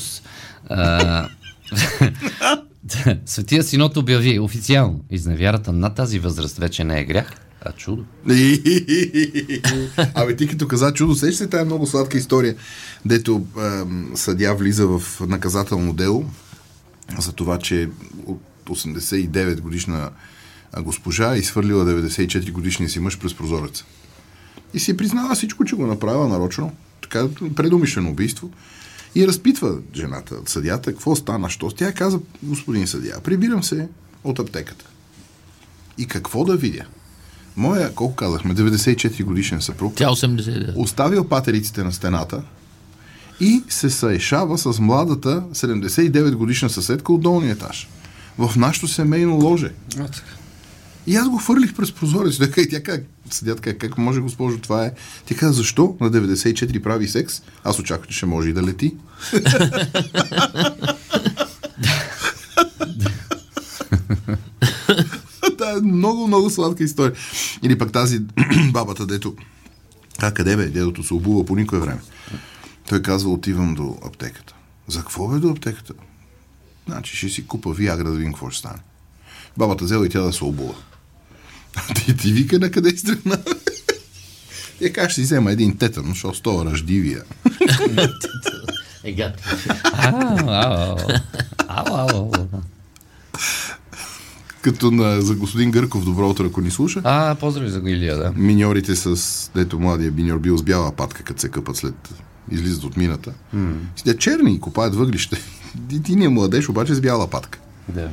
а, 0.70 1.28
Светия 3.26 3.62
Синод 3.62 3.96
обяви 3.96 4.38
официално, 4.38 5.00
изневярата 5.10 5.72
на 5.72 5.94
тази 5.94 6.18
възраст 6.18 6.58
вече 6.58 6.84
не 6.84 7.00
е 7.00 7.04
грях, 7.04 7.32
а 7.64 7.72
чудо. 7.72 8.04
Абе, 10.14 10.36
ти 10.36 10.48
като 10.48 10.68
каза 10.68 10.92
чудо, 10.92 11.14
сещаш 11.14 11.36
се 11.36 11.46
тая 11.46 11.64
много 11.64 11.86
сладка 11.86 12.18
история, 12.18 12.56
дето 13.04 13.46
ем, 13.58 14.12
съдя 14.14 14.54
влиза 14.54 14.86
в 14.86 15.02
наказателно 15.20 15.92
дело 15.92 16.30
за 17.18 17.32
това, 17.32 17.58
че 17.58 17.88
от 18.26 18.40
89 18.66 19.60
годишна 19.60 20.10
госпожа 20.80 21.34
е 21.34 21.38
изхвърлила 21.38 21.84
94 21.84 22.52
годишния 22.52 22.90
си 22.90 23.00
мъж 23.00 23.18
през 23.18 23.34
прозореца. 23.34 23.84
И 24.74 24.80
си 24.80 24.96
признава 24.96 25.34
всичко, 25.34 25.64
че 25.64 25.76
го 25.76 25.86
направила 25.86 26.28
нарочно, 26.28 26.72
така 27.02 27.28
предумишлено 27.56 28.10
убийство. 28.10 28.50
И 29.14 29.28
разпитва 29.28 29.78
жената, 29.94 30.36
съдята, 30.46 30.92
какво 30.92 31.16
стана, 31.16 31.50
що? 31.50 31.70
Тя 31.70 31.92
каза, 31.92 32.20
господин 32.42 32.86
съдия, 32.86 33.20
прибирам 33.20 33.62
се 33.62 33.88
от 34.24 34.38
аптеката. 34.38 34.84
И 35.98 36.06
какво 36.06 36.44
да 36.44 36.56
видя? 36.56 36.84
Моя, 37.56 37.94
колко 37.94 38.16
казахме, 38.16 38.54
94 38.54 39.24
годишен 39.24 39.62
съпруг, 39.62 39.94
Тя 39.96 40.08
89. 40.08 40.72
оставил 40.76 41.24
патериците 41.28 41.84
на 41.84 41.92
стената 41.92 42.42
и 43.40 43.62
се 43.68 43.90
съешава 43.90 44.58
с 44.58 44.78
младата 44.78 45.42
79 45.52 46.34
годишна 46.34 46.70
съседка 46.70 47.12
от 47.12 47.20
долния 47.20 47.52
етаж. 47.52 47.88
В 48.38 48.56
нашото 48.56 48.88
семейно 48.88 49.36
ложе. 49.36 49.70
И 51.06 51.16
аз 51.16 51.28
го 51.28 51.38
хвърлих 51.38 51.74
през 51.74 51.92
прозорец. 51.92 52.38
Дека 52.38 52.60
и 52.60 52.68
тя 52.68 52.82
как, 52.82 53.04
седят 53.30 53.60
как, 53.60 53.78
как 53.78 53.98
може, 53.98 54.20
госпожо, 54.20 54.58
това 54.58 54.84
е. 54.86 54.92
Тя 55.26 55.34
каза, 55.34 55.52
защо 55.52 55.96
на 56.00 56.10
94 56.10 56.82
прави 56.82 57.08
секс? 57.08 57.42
Аз 57.64 57.78
очаквах, 57.78 58.08
че 58.08 58.16
ще 58.16 58.26
може 58.26 58.48
и 58.48 58.52
да 58.52 58.62
лети. 58.62 58.94
Та 65.62 65.70
е 65.70 65.80
много, 65.80 66.26
много 66.26 66.50
сладка 66.50 66.84
история. 66.84 67.12
Или 67.62 67.78
пък 67.78 67.92
тази 67.92 68.20
бабата, 68.72 69.06
дето 69.06 69.34
а 70.18 70.34
къде 70.34 70.56
бе? 70.56 70.66
Дедото 70.66 71.02
се 71.04 71.14
обува 71.14 71.46
по 71.46 71.56
никое 71.56 71.78
време. 71.78 72.00
Той 72.88 73.02
казва, 73.02 73.30
отивам 73.30 73.74
до 73.74 73.96
аптеката. 74.06 74.54
За 74.88 74.98
какво 74.98 75.28
бе 75.28 75.38
до 75.38 75.48
аптеката? 75.50 75.94
Значи 76.88 77.16
ще 77.16 77.28
си 77.28 77.46
купа 77.46 77.72
виагра 77.72 78.04
да 78.04 78.16
видим 78.16 78.32
какво 78.32 78.50
ще 78.50 78.58
стане. 78.58 78.78
Бабата 79.56 79.84
взела 79.84 80.06
и 80.06 80.08
тя 80.08 80.20
да 80.20 80.32
се 80.32 80.44
обува. 80.44 80.74
ти, 81.94 82.16
ти 82.16 82.32
вика 82.32 82.58
на 82.58 82.70
къде 82.70 82.88
изтръгна. 82.88 83.38
Е, 84.80 84.92
как 84.92 85.10
ще 85.10 85.20
си 85.20 85.24
взема 85.24 85.52
един 85.52 85.76
тетан, 85.76 86.04
защото 86.08 86.38
с 86.38 86.40
това 86.40 86.64
ръждивия. 86.64 87.22
Е, 89.04 89.12
гад. 89.12 89.40
Ау, 89.92 90.48
ау, 90.48 90.96
ау, 91.68 91.96
ау, 91.96 92.32
ау. 92.34 92.62
Като 94.62 94.90
на, 94.90 95.22
за 95.22 95.34
господин 95.34 95.70
Гърков, 95.70 96.04
добро 96.04 96.30
утро, 96.30 96.46
ако 96.46 96.60
ни 96.60 96.70
слуша. 96.70 97.00
А, 97.04 97.34
поздрави 97.34 97.70
за 97.70 97.78
Илия, 97.78 98.16
да. 98.16 98.32
Миньорите 98.36 98.96
с, 98.96 99.50
дето 99.54 99.80
младия 99.80 100.12
миньор 100.12 100.38
бил 100.38 100.56
с 100.56 100.62
бяла 100.62 100.92
патка, 100.92 101.22
като 101.22 101.40
се 101.40 101.48
къпат 101.48 101.76
след 101.76 101.94
излизат 102.50 102.84
от 102.84 102.96
мината. 102.96 103.32
Mm. 103.56 103.74
Сидят 103.96 104.20
черни 104.20 104.54
и 104.54 104.60
копаят 104.60 104.94
въглище. 104.94 105.36
И 105.90 106.02
ти 106.02 106.16
не 106.16 106.24
е 106.24 106.28
младеж, 106.28 106.68
обаче 106.68 106.94
с 106.94 107.00
бяла 107.00 107.30
патка. 107.30 107.58
да. 107.88 108.10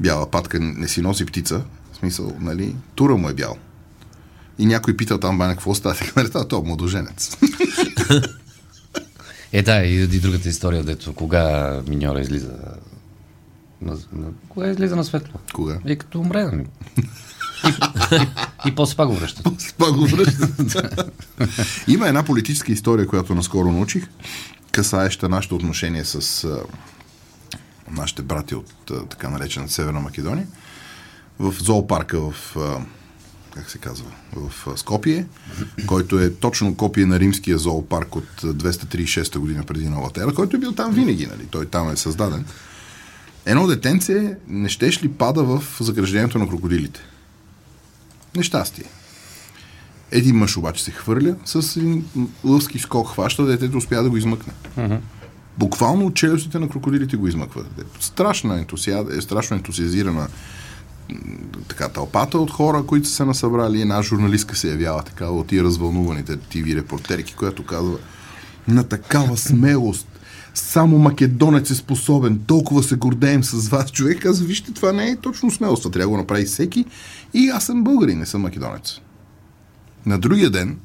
Бяла 0.00 0.30
патка 0.30 0.60
не 0.60 0.88
си 0.88 1.00
носи 1.00 1.26
птица, 1.26 1.62
в 1.92 1.96
смисъл, 1.96 2.36
нали, 2.40 2.76
тура 2.94 3.16
му 3.16 3.28
е 3.28 3.34
бял. 3.34 3.56
И 4.58 4.66
някой 4.66 4.96
питал 4.96 5.18
там, 5.18 5.38
бе, 5.38 5.44
какво 5.44 5.74
става? 5.74 5.94
Така, 6.14 6.44
това 6.44 6.64
е 6.64 6.68
младоженец. 6.68 7.36
Е, 9.52 9.62
да, 9.62 9.84
и, 9.84 10.02
и 10.02 10.20
другата 10.20 10.48
история, 10.48 10.82
дето 10.84 11.12
кога 11.12 11.80
миньора 11.88 12.20
излиза 12.20 12.52
на, 13.84 13.92
на, 13.92 14.26
кога 14.48 14.70
излиза 14.70 14.96
на 14.96 15.04
светло? 15.04 15.40
Кога? 15.54 15.78
И 15.86 15.98
като 15.98 16.20
умре. 16.20 16.44
нали? 16.44 16.66
И, 17.66 17.68
и, 18.16 18.28
и 18.68 18.74
после 18.74 18.96
пак 18.96 19.08
го 19.08 19.14
връщат. 19.14 19.46
Пак 19.78 19.92
го 19.92 20.06
връщат. 20.06 20.76
Има 21.88 22.08
една 22.08 22.22
политическа 22.22 22.72
история, 22.72 23.06
която 23.06 23.34
наскоро 23.34 23.72
научих, 23.72 24.08
касаеща 24.72 25.28
нашето 25.28 25.56
отношение 25.56 26.04
с 26.04 26.44
а, 26.44 26.60
нашите 27.90 28.22
брати 28.22 28.54
от 28.54 28.90
а, 28.90 29.06
така 29.06 29.30
наречена 29.30 29.68
Северна 29.68 30.00
Македония. 30.00 30.46
В 31.38 31.54
зоопарка 31.58 32.20
в 32.20 32.56
а, 32.56 32.84
как 33.54 33.70
се 33.70 33.78
казва, 33.78 34.06
в 34.32 34.76
Скопие, 34.76 35.26
който 35.86 36.18
е 36.18 36.34
точно 36.34 36.76
копия 36.76 37.06
на 37.06 37.20
римския 37.20 37.58
зоопарк 37.58 38.16
от 38.16 38.44
а, 38.44 38.46
236 38.46 39.38
година 39.38 39.64
преди 39.64 39.88
новата 39.88 40.22
ера, 40.22 40.34
който 40.34 40.56
е 40.56 40.60
бил 40.60 40.72
там 40.72 40.92
винаги, 40.92 41.26
нали? 41.26 41.46
Той 41.50 41.66
там 41.66 41.90
е 41.90 41.96
създаден. 41.96 42.44
Едно 43.46 43.66
детенце 43.66 44.36
не 44.48 44.68
щеш 44.68 45.02
ли 45.02 45.08
пада 45.08 45.44
в 45.44 45.64
заграждението 45.80 46.38
на 46.38 46.48
крокодилите? 46.48 47.00
Нещастие. 48.36 48.84
Един 50.10 50.36
мъж 50.36 50.56
обаче 50.56 50.84
се 50.84 50.90
хвърля 50.90 51.36
с 51.44 51.76
един 51.76 52.04
лъвски 52.44 52.78
скок, 52.78 53.08
хваща, 53.08 53.46
детето 53.46 53.76
успя 53.76 54.02
да 54.02 54.10
го 54.10 54.16
измъкне. 54.16 54.52
Буквално 55.58 56.06
от 56.06 56.14
челюстите 56.14 56.58
на 56.58 56.68
крокодилите 56.68 57.16
го 57.16 57.28
измъква. 57.28 57.64
Страшна 58.00 58.58
ентусиад, 58.58 59.12
е 59.12 59.20
страшно 59.20 59.56
ентусиазирана 59.56 60.28
така, 61.68 61.88
тълпата 61.88 62.38
от 62.38 62.50
хора, 62.50 62.82
които 62.86 63.08
са 63.08 63.14
се 63.14 63.24
насъбрали. 63.24 63.80
Една 63.80 64.02
журналистка 64.02 64.56
се 64.56 64.70
явява 64.70 65.02
така 65.02 65.26
от 65.26 65.46
тия 65.46 65.62
развълнуваните 65.64 66.36
ТВ 66.36 66.76
репортерки, 66.76 67.34
която 67.34 67.64
казва 67.64 67.98
на 68.68 68.84
такава 68.84 69.36
смелост 69.36 70.13
само 70.54 70.98
македонец 70.98 71.70
е 71.70 71.74
способен, 71.74 72.40
толкова 72.46 72.82
се 72.82 72.96
гордеем 72.96 73.44
с 73.44 73.68
вас. 73.68 73.92
Човек 73.92 74.22
казва, 74.22 74.46
вижте, 74.46 74.72
това 74.72 74.92
не 74.92 75.08
е 75.08 75.16
точно 75.16 75.50
смелост, 75.50 75.82
това 75.82 75.92
трябва 75.92 76.04
да 76.04 76.10
го 76.10 76.16
направи 76.16 76.44
всеки. 76.44 76.84
И 77.34 77.48
аз 77.48 77.64
съм 77.64 77.84
българин, 77.84 78.18
не 78.18 78.26
съм 78.26 78.40
македонец. 78.40 79.00
На 80.06 80.18
другия 80.18 80.50
ден, 80.50 80.78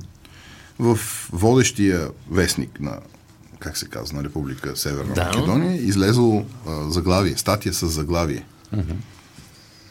в 0.79 0.99
водещия 1.31 2.07
вестник 2.31 2.79
на, 2.79 2.97
как 3.59 3.77
се 3.77 3.87
казва, 3.87 4.17
на 4.17 4.23
Република 4.23 4.75
Северна 4.75 5.13
Да. 5.13 5.25
Македония, 5.25 5.75
излезло 5.75 6.45
а, 6.67 6.89
заглавие, 6.89 7.37
статия 7.37 7.73
с 7.73 7.87
заглавие. 7.87 8.45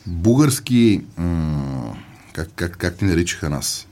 Български, 0.06 1.00
м- 1.16 1.96
как, 2.32 2.48
как, 2.56 2.76
как 2.76 2.96
ти 2.96 3.04
наричаха 3.04 3.50
нас? 3.50 3.86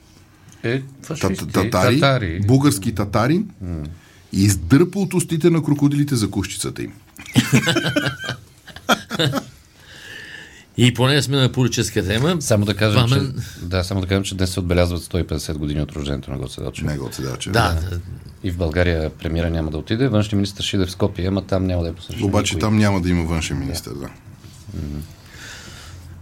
Е, 0.63 0.83
фашисти, 1.03 1.47
татари, 1.47 1.99
татари. 1.99 2.41
български 2.47 2.95
татари, 2.95 3.45
издърпа 4.33 4.99
от 4.99 5.13
устите 5.13 5.49
на 5.49 5.63
крокодилите 5.63 6.15
за 6.15 6.29
кущицата 6.29 6.83
им. 6.83 6.93
И 10.79 10.93
поне 10.93 11.21
сме 11.21 11.37
на 11.37 11.51
политическа 11.51 12.05
тема. 12.05 12.35
Само 12.39 12.65
да 12.65 12.73
кажем, 12.75 13.01
Пламен- 13.01 13.43
че, 13.59 13.65
да, 13.65 13.83
само 13.83 14.01
да 14.01 14.07
кажем, 14.07 14.23
че 14.23 14.35
днес 14.35 14.49
се 14.49 14.59
отбелязват 14.59 15.01
150 15.01 15.53
години 15.53 15.81
от 15.81 15.91
рождението 15.91 16.31
на 16.31 16.37
Гоце 16.37 16.61
Делчев. 16.61 16.85
Не 16.85 16.97
го 16.97 17.05
отседача. 17.05 17.51
Да, 17.51 17.73
да. 17.73 17.99
И 18.43 18.51
в 18.51 18.57
България 18.57 19.09
премиера 19.09 19.49
няма 19.49 19.71
да 19.71 19.77
отиде. 19.77 20.07
Външният 20.07 20.33
министр 20.33 20.63
ще 20.63 20.75
иде 20.77 20.85
в 20.85 20.91
Скопие, 20.91 21.27
ама 21.27 21.41
там 21.41 21.65
няма 21.65 21.83
да 21.83 21.89
е 21.89 21.93
посрещан. 21.93 22.25
Обаче 22.25 22.55
никой. 22.55 22.67
там 22.67 22.77
няма 22.77 23.01
да 23.01 23.09
има 23.09 23.23
външен 23.23 23.59
министр, 23.59 23.93
да. 23.93 24.09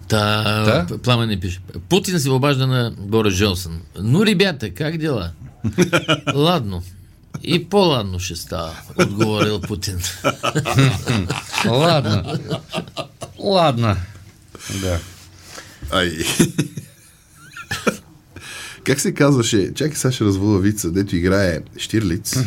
Та, 0.08 0.44
Да? 0.64 0.98
Пламен 0.98 1.30
ни 1.30 1.40
пише. 1.40 1.60
Путин 1.90 2.20
се 2.20 2.30
обажда 2.30 2.68
на 2.68 2.94
Борис 3.00 3.36
Джонсън. 3.36 3.82
Ну, 4.00 4.26
ребята, 4.26 4.74
как 4.74 4.98
дела? 4.98 5.32
Ладно. 6.36 6.84
И 7.48 7.70
по-ладно 7.70 8.20
ще 8.20 8.36
става, 8.36 8.76
отговорил 8.98 9.62
Путин. 9.62 10.00
Ладно. 11.66 12.40
Ладно. 13.40 13.96
Да. 14.82 15.00
Ай. 15.92 16.12
как 18.84 19.00
се 19.00 19.14
казваше? 19.14 19.74
Чакай 19.74 19.96
сега 19.96 20.12
ще 20.12 20.24
вица, 20.24 20.92
дето 20.92 21.16
играе 21.16 21.60
Штирлиц. 21.78 22.38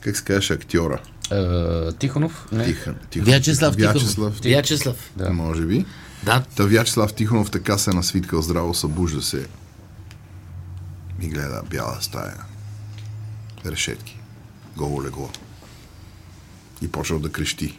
Как 0.00 0.16
се 0.16 0.24
казваше 0.24 0.52
актьора? 0.52 1.00
Е, 1.30 1.92
Тихонов? 1.92 2.48
Не. 2.52 2.64
Тихон. 2.64 2.96
Вячеслав 3.16 3.76
Тихонов. 3.76 4.02
Вячеслав. 4.02 4.40
Вячеслав. 4.44 4.96
Да. 5.16 5.30
Може 5.30 5.62
би. 5.62 5.84
Да, 6.24 6.44
Та 6.56 6.64
Вячеслав 6.64 7.12
Тихонов 7.12 7.50
така 7.50 7.78
се 7.78 7.90
насвиткал 7.90 8.42
здраво, 8.42 8.74
събужда 8.74 9.22
се 9.22 9.46
и 11.22 11.28
гледа 11.28 11.62
бяла 11.70 11.96
стая. 12.00 12.55
Решетки. 13.66 14.18
Голо 14.76 15.02
легло. 15.04 15.30
И 16.82 16.88
почнал 16.88 17.18
да 17.18 17.28
крещи. 17.28 17.78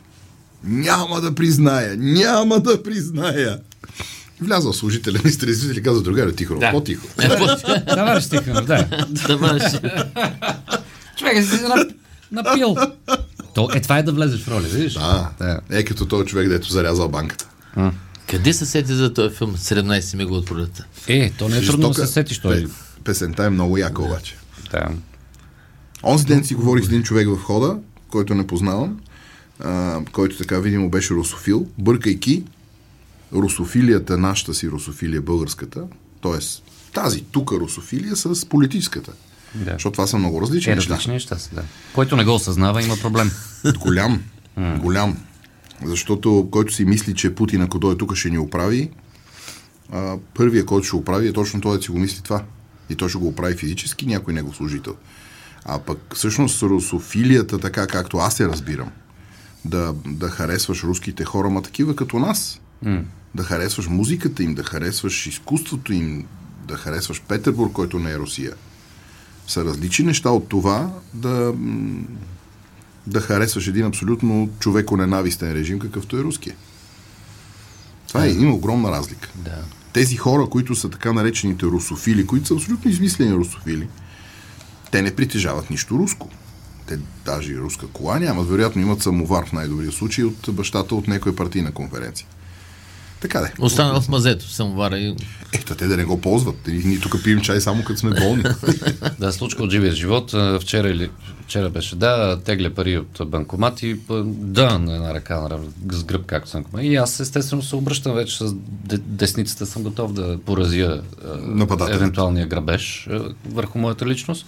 Няма 0.63 1.21
да 1.21 1.35
призная! 1.35 1.97
Няма 1.97 2.59
да 2.59 2.83
призная! 2.83 3.59
Влязъл 4.41 4.73
служителя 4.73 5.19
ми 5.23 5.31
стрезители, 5.31 5.83
каза 5.83 6.01
другаря 6.01 6.31
Тихонов. 6.31 6.59
Да. 6.59 6.71
По-тихо. 6.71 7.07
Товарищ 7.87 8.29
Тихонов, 8.29 8.65
да. 8.65 9.05
Товарищ. 9.27 9.81
Човек 11.17 11.43
си 11.45 11.59
напил. 12.31 12.75
То, 13.55 13.69
е, 13.73 13.81
това 13.81 13.97
е 13.97 14.03
да 14.03 14.11
влезеш 14.11 14.41
в 14.41 14.47
роля, 14.47 14.61
видиш? 14.61 14.93
Да. 14.93 15.29
да. 15.39 15.59
Е 15.69 15.83
като 15.83 16.05
този 16.05 16.25
човек, 16.25 16.49
дето 16.49 16.71
зарязал 16.71 17.09
банката. 17.09 17.47
Къде 18.29 18.53
се 18.53 18.65
сети 18.65 18.93
за 18.93 19.13
този 19.13 19.35
филм 19.35 19.55
17 19.57 20.15
мига 20.15 20.33
от 20.33 20.45
пролета? 20.45 20.85
Е, 21.07 21.31
то 21.37 21.49
не 21.49 21.57
е 21.57 21.65
трудно 21.65 21.89
да 21.89 22.05
се 22.07 22.13
сетиш 22.13 22.39
той. 22.39 22.55
Пе- 22.55 22.69
Песента 23.03 23.43
е 23.43 23.49
много 23.49 23.77
яка 23.77 24.01
обаче. 24.01 24.35
Да. 24.71 24.87
Онзи 26.03 26.25
ден 26.25 26.43
си 26.43 26.55
говорих 26.55 26.83
с 26.83 26.87
един 26.87 27.03
човек 27.03 27.27
в 27.29 27.37
хода, 27.37 27.79
който 28.09 28.35
не 28.35 28.47
познавам. 28.47 28.99
а, 29.59 30.01
който 30.11 30.37
така 30.37 30.59
видимо 30.59 30.89
беше 30.89 31.13
русофил, 31.13 31.67
бъркайки 31.77 32.43
русофилията, 33.33 34.17
нашата 34.17 34.53
си 34.53 34.69
русофилия, 34.69 35.21
българската, 35.21 35.83
т.е. 36.23 36.37
тази 36.93 37.21
тук 37.23 37.51
русофилия 37.51 38.15
с 38.15 38.45
политическата. 38.45 39.11
Да. 39.55 39.71
Защото 39.71 39.91
това 39.91 40.07
са 40.07 40.17
много 40.17 40.41
различни 40.41 40.71
Е, 40.71 40.75
неща. 40.75 40.93
различни 40.93 41.13
неща 41.13 41.37
са, 41.37 41.55
да. 41.55 41.63
Който 41.93 42.15
не 42.15 42.25
го 42.25 42.35
осъзнава, 42.35 42.83
има 42.83 42.95
проблем. 42.97 43.31
Голям. 43.79 44.23
голям. 44.79 45.17
Защото 45.85 46.47
който 46.51 46.73
си 46.73 46.85
мисли, 46.85 47.13
че 47.15 47.35
Путин, 47.35 47.61
ако 47.61 47.79
дойде 47.79 47.97
тук, 47.97 48.15
ще 48.15 48.29
ни 48.29 48.37
оправи, 48.37 48.89
а, 49.91 50.17
първия, 50.33 50.65
който 50.65 50.87
ще 50.87 50.95
оправи, 50.95 51.27
е 51.27 51.33
точно 51.33 51.61
той 51.61 51.77
да 51.77 51.83
си 51.83 51.91
го 51.91 51.99
мисли 51.99 52.21
това. 52.23 52.43
И 52.89 52.95
той 52.95 53.09
ще 53.09 53.17
го 53.17 53.27
оправи 53.27 53.55
физически, 53.55 54.05
някой 54.05 54.33
негов 54.33 54.55
служител. 54.55 54.95
А 55.67 55.79
пък 55.79 56.15
всъщност 56.15 56.63
русофилията, 56.63 57.59
така 57.59 57.87
както 57.87 58.17
аз 58.17 58.39
я 58.39 58.49
разбирам, 58.49 58.91
да, 59.65 59.93
да 60.05 60.29
харесваш 60.29 60.83
руските 60.83 61.25
хора, 61.25 61.49
ма 61.49 61.61
такива 61.61 61.95
като 61.95 62.19
нас, 62.19 62.61
mm. 62.85 63.03
да 63.35 63.43
харесваш 63.43 63.87
музиката 63.87 64.43
им, 64.43 64.55
да 64.55 64.63
харесваш 64.63 65.27
изкуството 65.27 65.93
им, 65.93 66.25
да 66.67 66.77
харесваш 66.77 67.21
Петербург, 67.21 67.71
който 67.71 67.99
не 67.99 68.11
е 68.11 68.17
Русия, 68.17 68.53
са 69.47 69.65
различни 69.65 70.05
неща 70.05 70.29
от 70.29 70.49
това 70.49 70.89
да, 71.13 71.53
да 73.07 73.21
харесваш 73.21 73.67
един 73.67 73.85
абсолютно 73.85 74.49
човеко-ненавистен 74.59 75.53
режим, 75.53 75.79
какъвто 75.79 76.17
е 76.17 76.23
руския. 76.23 76.55
Това 78.07 78.25
е, 78.25 78.29
има 78.29 78.53
огромна 78.53 78.91
разлика. 78.91 79.29
Да. 79.35 79.63
Тези 79.93 80.17
хора, 80.17 80.49
които 80.49 80.75
са 80.75 80.89
така 80.89 81.13
наречените 81.13 81.65
русофили, 81.65 82.27
които 82.27 82.47
са 82.47 82.53
абсолютно 82.53 82.91
измислени 82.91 83.33
русофили, 83.33 83.87
те 84.91 85.01
не 85.01 85.15
притежават 85.15 85.69
нищо 85.69 85.95
руско. 85.95 86.29
Те 86.87 86.99
даже 87.25 87.53
и 87.53 87.57
руска 87.57 87.87
кола 87.87 88.19
нямат. 88.19 88.49
Вероятно 88.49 88.81
имат 88.81 89.01
самовар 89.01 89.45
в 89.45 89.53
най-добрия 89.53 89.91
случай 89.91 90.25
от 90.25 90.49
бащата 90.49 90.95
от 90.95 91.07
някоя 91.07 91.35
партийна 91.35 91.71
конференция. 91.71 92.27
Така 93.21 93.41
де. 93.41 93.53
Останал 93.59 94.01
в 94.01 94.09
мазето, 94.09 94.49
самовара 94.49 94.97
и... 94.97 95.15
Ето, 95.53 95.75
те 95.75 95.87
да 95.87 95.97
не 95.97 96.05
го 96.05 96.21
ползват. 96.21 96.55
Ние 96.67 96.99
тук 96.99 97.23
пием 97.23 97.41
чай 97.41 97.61
само 97.61 97.83
като 97.83 97.99
сме 97.99 98.09
болни. 98.09 98.43
Да, 99.19 99.31
случка 99.31 99.63
от 99.63 99.71
живия 99.71 99.93
живот. 99.93 100.33
Вчера, 100.61 100.89
или, 100.89 101.09
вчера 101.43 101.69
беше, 101.69 101.95
да, 101.95 102.39
тегля 102.45 102.69
пари 102.69 102.97
от 102.97 103.29
банкомат 103.29 103.83
и 103.83 103.99
да, 104.25 104.79
на 104.79 104.95
една 104.95 105.13
ръка, 105.13 105.39
на, 105.39 105.59
с 105.91 106.03
гръб, 106.03 106.25
както 106.25 106.49
съм. 106.49 106.65
И 106.81 106.95
аз 106.95 107.19
естествено 107.19 107.61
се 107.61 107.75
обръщам 107.75 108.15
вече 108.15 108.37
с 108.37 108.53
де- 108.69 108.97
десницата, 108.97 109.65
съм 109.65 109.83
готов 109.83 110.13
да 110.13 110.37
поразя 110.45 111.01
евентуалния 111.89 112.47
грабеж 112.47 113.09
върху 113.49 113.79
моята 113.79 114.05
личност. 114.05 114.45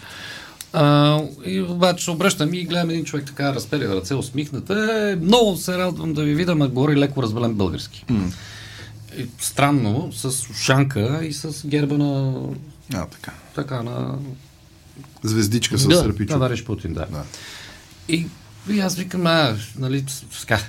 А, 0.74 1.20
и 1.46 1.62
обаче 1.62 2.12
обръщам 2.12 2.54
и 2.54 2.64
гледам 2.64 2.90
един 2.90 3.06
човек 3.06 3.26
така 3.26 3.56
разпели 3.56 3.88
ръце, 3.88 4.16
усмихнат. 4.16 4.70
Е, 4.70 5.18
много 5.22 5.58
се 5.58 5.78
радвам 5.78 6.14
да 6.14 6.24
ви 6.24 6.36
видя, 6.36 6.56
ма 6.56 6.68
говори 6.68 6.96
леко 6.96 7.24
разбелен 7.24 7.54
български. 7.54 8.06
И 9.18 9.26
странно, 9.40 10.12
с 10.14 10.26
ушанка 10.50 11.20
и 11.24 11.34
с 11.34 11.68
герба 11.68 11.98
на 11.98 12.42
а, 12.94 13.06
така. 13.06 13.32
така 13.56 13.84
на 13.84 14.18
Звездичка 15.24 15.78
с 15.78 15.88
да, 15.88 15.96
сърпичо. 15.96 16.34
товариш 16.34 16.64
Путин, 16.64 16.94
да. 16.94 17.06
Да. 17.06 17.24
И, 18.10 18.28
и 18.70 18.80
аз 18.80 18.96
викам, 18.96 19.28
а, 19.28 19.56
нали, 19.78 20.06
с- 20.08 20.40
така, 20.42 20.60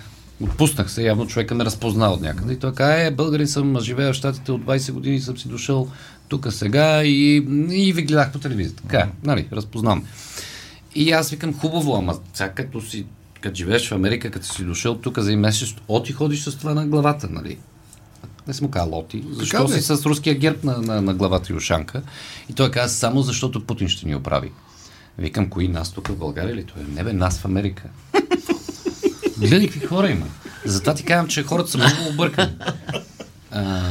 отпуснах 0.40 0.90
се, 0.90 1.02
явно 1.02 1.26
човека 1.26 1.54
ме 1.54 1.64
разпозна 1.64 2.10
от 2.10 2.20
някъде. 2.20 2.52
И 2.52 2.56
той 2.56 2.74
каза, 2.74 2.94
е, 2.94 3.10
българин 3.10 3.46
съм, 3.46 3.80
живея 3.80 4.12
в 4.12 4.16
Штатите 4.16 4.52
от 4.52 4.62
20 4.62 4.92
години, 4.92 5.20
съм 5.20 5.38
си 5.38 5.48
дошъл 5.48 5.88
тук 6.28 6.46
сега 6.50 7.02
и, 7.04 7.36
и 7.70 7.92
ви 7.92 8.02
гледах 8.02 8.32
по 8.32 8.38
телевизията. 8.38 8.82
Така, 8.82 9.08
нали, 9.24 9.48
разпознам. 9.52 10.04
И 10.94 11.12
аз 11.12 11.30
викам, 11.30 11.58
хубаво, 11.58 11.96
ама 11.96 12.18
сега 12.34 12.50
като 12.50 12.80
си 12.80 13.06
като 13.40 13.56
живееш 13.56 13.88
в 13.88 13.92
Америка, 13.92 14.30
като 14.30 14.46
си 14.46 14.64
дошъл 14.64 14.96
тук 14.96 15.18
за 15.18 15.36
месец, 15.36 15.74
оти 15.88 16.12
ходиш 16.12 16.44
с 16.44 16.58
това 16.58 16.74
на 16.74 16.86
главата, 16.86 17.28
нали? 17.30 17.58
Не 18.46 18.54
съм 18.54 18.70
казал 18.70 18.90
Лоти. 18.90 19.24
Защо 19.30 19.68
си 19.68 19.80
с 19.80 20.06
руския 20.06 20.34
герб 20.34 20.64
на, 20.64 20.78
на, 20.78 21.02
на 21.02 21.14
главата 21.14 21.52
и 21.52 21.56
ушанка? 21.56 22.02
И 22.48 22.52
той 22.52 22.70
каза, 22.70 22.94
само 22.94 23.22
защото 23.22 23.66
Путин 23.66 23.88
ще 23.88 24.06
ни 24.06 24.14
оправи. 24.14 24.52
Викам, 25.18 25.50
кои 25.50 25.68
нас 25.68 25.92
тук 25.92 26.08
в 26.08 26.16
България 26.16 26.54
ли? 26.54 26.64
Той, 26.64 26.82
не 26.94 27.04
бе, 27.04 27.12
нас 27.12 27.38
в 27.38 27.44
Америка. 27.44 27.82
Гледай 29.48 29.68
какви 29.68 29.86
хора 29.86 30.10
има. 30.10 30.26
Затова 30.64 30.94
ти 30.94 31.02
казвам, 31.02 31.28
че 31.28 31.42
хората 31.42 31.70
са 31.70 31.78
много 31.78 31.94
объркани. 32.10 32.52
А, 33.50 33.82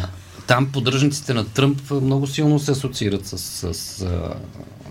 там 0.47 0.65
поддръжниците 0.71 1.33
на 1.33 1.45
Тръмп 1.45 1.91
много 1.91 2.27
силно 2.27 2.59
се 2.59 2.71
асоциират 2.71 3.27
с, 3.27 3.37
с, 3.37 3.73
с, 3.73 4.05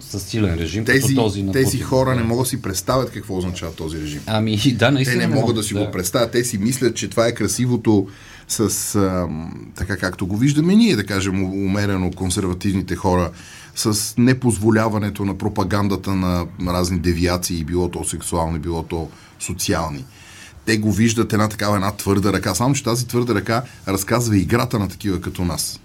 с 0.00 0.20
силен 0.20 0.54
режим, 0.54 0.84
Тези, 0.84 1.14
този 1.14 1.42
на 1.42 1.52
тези 1.52 1.80
хора 1.80 2.16
не 2.16 2.22
могат 2.22 2.44
да 2.44 2.48
си 2.48 2.62
представят 2.62 3.10
какво 3.10 3.36
означава 3.36 3.72
този 3.72 4.00
режим. 4.00 4.20
Ами 4.26 4.56
да, 4.56 4.86
Те 4.86 4.90
наистина. 4.90 5.18
не 5.18 5.26
могат 5.26 5.56
да 5.56 5.62
си 5.62 5.74
го 5.74 5.90
представят. 5.90 6.30
Те 6.30 6.44
си 6.44 6.58
мислят, 6.58 6.96
че 6.96 7.08
това 7.08 7.26
е 7.26 7.34
красивото 7.34 8.08
с 8.48 8.94
ам, 8.94 9.70
така 9.74 9.96
както 9.96 10.26
го 10.26 10.36
виждаме 10.36 10.74
ние, 10.76 10.96
да 10.96 11.06
кажем, 11.06 11.44
умерено 11.44 12.10
консервативните 12.10 12.96
хора, 12.96 13.30
с 13.74 14.14
непозволяването 14.18 15.24
на 15.24 15.38
пропагандата 15.38 16.14
на 16.14 16.46
разни 16.66 16.98
девиации, 16.98 17.64
било 17.64 17.88
то 17.88 18.04
сексуални, 18.04 18.58
било 18.58 18.82
то 18.82 19.08
социални. 19.40 20.04
Те 20.68 20.78
го 20.78 20.92
виждат 20.92 21.32
една 21.32 21.48
такава 21.48 21.76
една 21.76 21.92
твърда 21.92 22.32
ръка, 22.32 22.54
само 22.54 22.74
че 22.74 22.84
тази 22.84 23.06
твърда 23.06 23.34
ръка 23.34 23.62
разказва 23.88 24.36
играта 24.36 24.78
на 24.78 24.88
такива 24.88 25.20
като 25.20 25.44
нас. 25.44 25.80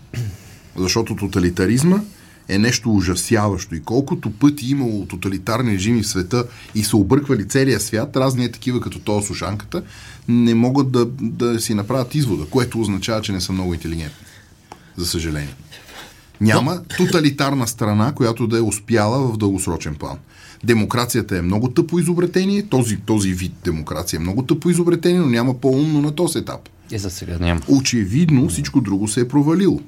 Защото 0.76 1.16
тоталитаризма 1.16 2.02
е 2.50 2.58
нещо 2.58 2.96
ужасяващо. 2.96 3.76
И 3.76 3.84
колкото 3.84 4.32
пъти 4.32 4.72
имало 4.72 5.06
тоталитарни 5.06 5.72
режими 5.72 6.04
в 6.04 6.08
света 6.08 6.46
и 6.76 6.84
са 6.84 6.98
обърквали 6.98 7.48
целия 7.48 7.80
свят, 7.80 8.18
разни 8.18 8.46
е 8.46 8.52
такива 8.52 8.82
като 8.82 9.00
този 9.00 9.28
с 9.28 9.30
ушанката, 9.30 9.84
не 10.28 10.54
могат 10.56 10.92
да, 10.92 11.06
да 11.22 11.62
си 11.62 11.74
направят 11.74 12.16
извода, 12.16 12.46
което 12.50 12.82
означава, 12.82 13.22
че 13.22 13.32
не 13.32 13.42
са 13.42 13.52
много 13.52 13.74
интелигентни. 13.74 14.26
За 14.98 15.06
съжаление. 15.06 15.56
Няма 16.42 16.84
тоталитарна 16.98 17.68
страна, 17.68 18.14
която 18.16 18.48
да 18.48 18.58
е 18.58 18.62
успяла 18.62 19.28
в 19.28 19.38
дългосрочен 19.38 19.96
план. 19.96 20.18
Демокрацията 20.64 21.38
е 21.38 21.42
много 21.42 21.70
тъпо 21.70 22.00
изобретение, 22.00 22.64
този, 22.64 22.98
този 22.98 23.34
вид 23.34 23.52
демокрация 23.64 24.18
е 24.18 24.22
много 24.22 24.44
тъпо 24.44 24.70
изобретение, 24.70 25.20
но 25.20 25.28
няма 25.28 25.54
по-умно 25.54 26.02
на 26.02 26.16
този 26.16 26.40
етап. 26.40 26.70
И 26.92 26.98
за 26.98 27.10
сега 27.10 27.38
няма. 27.40 27.62
Очевидно 27.68 28.50
всичко 28.50 28.82
друго 28.82 29.08
се 29.08 29.22
е 29.22 29.28
провалило. 29.28 29.80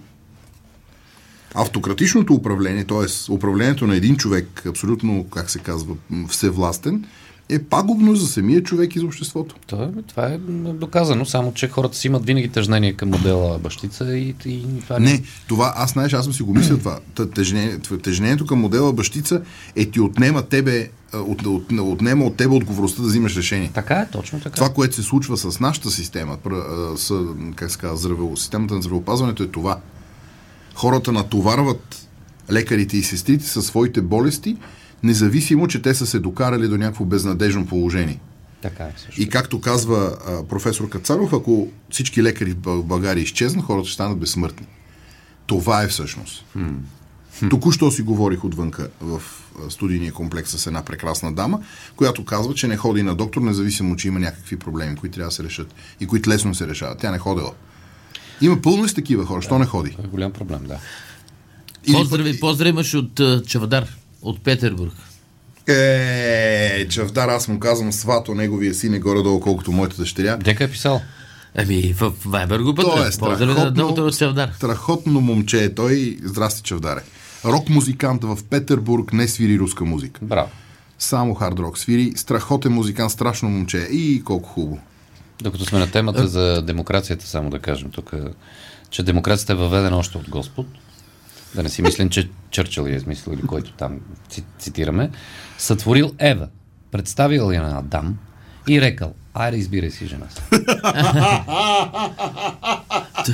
Автократичното 1.54 2.34
управление, 2.34 2.84
т.е. 2.84 3.32
управлението 3.32 3.88
на 3.88 3.96
един 3.96 4.16
човек, 4.18 4.66
абсолютно, 4.66 5.24
как 5.24 5.50
се 5.50 5.60
казва, 5.60 5.96
всевластен, 6.30 7.06
е 7.50 7.64
пагубно 7.64 8.16
за 8.16 8.28
самия 8.28 8.64
човек 8.64 8.96
и 8.96 9.00
за 9.00 9.06
обществото. 9.06 9.56
Това, 9.68 9.90
това 10.08 10.28
е 10.28 10.38
доказано, 10.74 11.26
само 11.26 11.54
че 11.54 11.68
хората 11.68 11.98
си 11.98 12.08
имат 12.08 12.26
винаги 12.26 12.50
тъжнение 12.50 12.94
към 12.94 13.10
модела 13.10 13.60
бащица 13.60 14.18
и, 14.18 14.36
и 14.46 14.66
това 14.82 15.00
Не, 15.00 15.22
това, 15.48 15.74
аз 15.76 15.92
знаеш, 15.92 16.14
аз 16.14 16.24
съм 16.24 16.34
си 16.34 16.44
го 16.44 16.54
мислил 16.54 16.78
това. 16.78 17.00
Т- 17.16 17.30
Тежнение, 17.30 17.78
тв- 17.78 18.04
тежнението 18.04 18.46
към 18.46 18.60
модела 18.60 18.94
бащица 18.94 19.42
е 19.76 19.86
ти 19.86 20.00
отнема 20.00 20.42
тебе, 20.42 20.90
от, 21.14 21.46
от, 21.46 21.72
отнема 21.80 22.26
от 22.26 22.36
тебе 22.38 22.56
отговорността 22.56 23.02
да 23.02 23.08
взимаш 23.08 23.38
решение. 23.38 23.72
Така 23.74 23.96
е, 23.96 24.08
точно 24.12 24.40
така. 24.40 24.56
Това, 24.56 24.70
което 24.70 24.96
се 24.96 25.04
случва 25.04 25.38
с 25.38 25.60
нашата 25.60 25.92
система, 25.92 26.38
с, 26.96 27.24
как 27.56 27.72
се 27.72 27.78
казва, 27.78 27.98
здраве, 27.98 28.36
системата 28.36 28.76
на 28.76 28.82
здравеопазването 28.82 29.44
е 29.44 29.48
това. 29.48 29.80
Хората 30.76 31.12
натоварват 31.12 32.08
лекарите 32.52 32.98
и 32.98 33.04
сестрите 33.04 33.46
със 33.46 33.66
своите 33.66 34.02
болести, 34.02 34.58
независимо, 35.06 35.68
че 35.68 35.82
те 35.82 35.96
са 35.96 36.06
се 36.06 36.20
докарали 36.20 36.68
до 36.68 36.78
някакво 36.78 37.06
безнадежно 37.06 37.66
положение. 37.66 38.20
Така 38.62 38.84
е 38.84 38.94
също. 38.98 39.22
И 39.22 39.30
както 39.30 39.62
казва 39.62 40.18
а, 40.28 40.44
професор 40.44 40.90
Кацаров, 40.90 41.34
ако 41.34 41.68
всички 41.90 42.24
лекари 42.24 42.52
в 42.52 42.56
Бъл- 42.58 42.84
България 42.84 43.22
изчезнат, 43.22 43.66
хората 43.66 43.88
ще 43.88 43.94
станат 43.94 44.20
безсмъртни. 44.20 44.66
Това 45.48 45.84
е 45.84 45.88
всъщност. 45.88 46.46
Току-що 47.50 47.92
си 47.92 48.02
говорих 48.02 48.44
отвънка 48.46 48.90
в 49.02 49.22
студийния 49.70 50.14
комплекс 50.14 50.52
с 50.52 50.68
една 50.68 50.86
прекрасна 50.86 51.34
дама, 51.34 51.60
която 51.96 52.26
казва, 52.26 52.54
че 52.54 52.68
не 52.68 52.78
ходи 52.78 53.04
на 53.04 53.16
доктор, 53.16 53.42
независимо, 53.42 53.96
че 53.96 54.08
има 54.08 54.20
някакви 54.20 54.58
проблеми, 54.58 54.96
които 54.96 55.16
трябва 55.16 55.30
да 55.30 55.36
се 55.36 55.44
решат 55.44 55.76
и 56.00 56.08
които 56.08 56.30
лесно 56.30 56.56
се 56.56 56.68
решават. 56.68 57.00
Тя 57.00 57.12
не 57.12 57.18
ходила. 57.20 57.52
Има 58.42 58.62
пълно 58.62 58.88
с 58.88 58.94
такива 58.94 59.26
хора. 59.26 59.42
Що 59.42 59.60
не 59.60 59.66
ходи? 59.66 59.92
Това 59.92 60.04
е 60.04 60.08
голям 60.08 60.32
проблем, 60.32 60.60
да. 60.68 60.78
Или 61.88 61.96
Поздрави, 61.96 62.40
поздрави 62.40 62.70
имаш 62.70 62.94
от 62.94 63.20
а, 63.20 63.44
Чавдар, 63.48 63.88
от 64.26 64.42
Петербург. 64.42 64.94
Е, 65.68 66.88
Чавдар, 66.90 67.30
аз 67.30 67.48
му 67.48 67.60
казвам 67.60 67.92
свато, 67.94 68.36
неговия 68.36 68.74
син 68.74 68.94
е 68.94 69.00
горе-долу, 69.00 69.40
колкото 69.40 69.72
моята 69.72 69.98
дъщеря. 69.98 70.38
Дека 70.38 70.64
е 70.64 70.72
писал? 70.72 71.02
Ами, 71.58 71.94
в 71.94 72.14
Вайбер 72.26 72.60
групата. 72.60 72.88
Той 72.88 73.08
е 73.08 73.12
Чавдар. 74.18 74.52
страхотно 74.56 75.22
момче 75.22 75.64
е 75.64 75.74
той. 75.76 76.18
Здрасти, 76.24 76.62
Чавдаре. 76.64 77.02
Рок 77.46 77.70
музикант 77.70 78.24
в 78.24 78.38
Петербург 78.50 79.14
не 79.14 79.28
свири 79.28 79.60
руска 79.60 79.86
музика. 79.86 80.20
Браво. 80.24 80.50
Само 81.00 81.34
хард 81.34 81.60
рок 81.60 81.78
свири. 81.78 82.14
Страхотен 82.16 82.72
музикант, 82.72 83.12
страшно 83.12 83.50
момче. 83.50 83.78
е. 83.78 83.96
И 83.96 84.24
колко 84.24 84.50
хубаво. 84.50 84.80
Докато 85.42 85.66
сме 85.66 85.80
на 85.80 85.92
темата 85.92 86.28
за 86.28 86.62
демокрацията, 86.62 87.28
само 87.28 87.50
да 87.50 87.60
кажем 87.60 87.90
тук, 87.92 88.14
че 88.90 89.04
демокрацията 89.04 89.54
е 89.54 89.56
въведена 89.56 89.98
още 89.98 90.18
от 90.18 90.30
Господ. 90.30 90.68
Да 91.56 91.64
не 91.64 91.70
си 91.70 91.82
мислим, 91.82 92.10
че 92.10 92.30
Чърчил 92.52 92.82
е 92.82 92.90
измислил 92.90 93.34
или 93.34 93.42
който 93.42 93.72
там 93.72 94.00
ци- 94.30 94.44
цитираме. 94.60 95.10
Сътворил 95.58 96.14
Ева, 96.20 96.48
представил 96.92 97.52
я 97.52 97.62
на 97.62 97.80
Адам 97.80 98.18
и 98.70 98.82
рекал, 98.82 99.14
айде 99.34 99.58
избирай 99.58 99.92
си 99.92 100.08
жена. 100.08 100.26
си». 100.30 100.42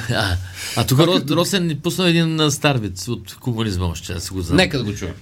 А, 0.10 0.36
а 0.78 0.88
тук 0.88 1.00
Ро- 1.00 1.36
Росен 1.36 1.68
ни 1.68 1.80
пусна 1.80 2.10
един 2.10 2.40
а, 2.40 2.52
стар 2.52 2.78
вид 2.78 3.08
от 3.08 3.36
комунизма 3.36 3.86
още, 3.86 4.14
аз 4.14 4.30
го 4.30 4.42
знам. 4.42 4.58
Нека 4.58 4.78
да 4.78 4.84
го 4.84 4.96
чуем. 4.96 5.14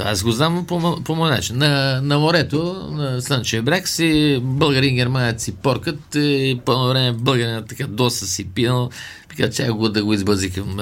Аз 0.00 0.22
го 0.22 0.30
знам 0.30 0.64
по, 0.66 1.00
по 1.04 1.14
мой 1.14 1.30
начин. 1.30 1.58
На, 1.58 2.00
на 2.02 2.18
морето, 2.18 2.88
на 2.92 3.22
Слънчев 3.22 3.64
бряг 3.64 3.88
си 3.88 4.38
българи 4.42 4.86
и 4.86 4.94
германец 4.94 5.42
си 5.44 5.52
поркат 5.52 6.14
и 6.14 6.60
по 6.64 6.88
време 6.88 7.12
българина 7.12 7.64
така 7.64 7.86
доста 7.86 8.26
си 8.26 8.44
пинал. 8.44 8.90
Вика, 9.38 9.50
чай 9.50 9.68
го 9.68 9.88
да 9.88 10.04
го 10.04 10.12
избързи 10.14 10.50
към. 10.50 10.76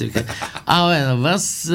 Вика, 0.00 0.24
а, 0.66 0.88
бе, 0.88 1.00
на 1.00 1.16
вас 1.16 1.72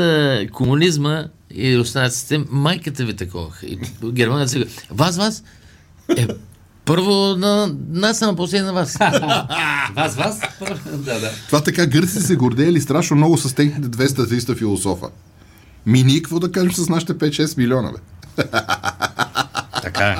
комунизма 0.52 1.26
и 1.52 1.78
руснаците, 1.78 2.44
майката 2.50 3.06
ви 3.06 3.16
такова. 3.16 3.48
И 3.64 3.80
германец 4.12 4.54
вика, 4.54 4.70
вас, 4.92 5.18
вас? 5.18 5.44
Е, 6.18 6.28
първо 6.86 7.36
на 7.38 7.76
нас, 7.90 8.22
а 8.22 8.36
после 8.36 8.62
на 8.62 8.74
вас. 8.74 8.98
Вас, 9.96 10.16
вас? 10.16 10.40
да, 10.86 11.20
да. 11.20 11.32
Това 11.48 11.64
така 11.64 11.86
гърците 11.86 12.22
се 12.22 12.36
гордеели 12.36 12.82
страшно 12.82 13.18
много 13.18 13.38
с 13.38 13.56
техните 13.56 13.88
200-300 13.88 14.58
философа. 14.58 15.08
Ми 15.86 16.04
ние 16.04 16.22
какво 16.22 16.40
да 16.40 16.52
кажем 16.52 16.72
с 16.72 16.90
нашите 16.90 17.14
5-6 17.14 17.58
милиона, 17.58 17.92
бе? 17.92 18.44
Така 19.82 20.08
е. 20.08 20.18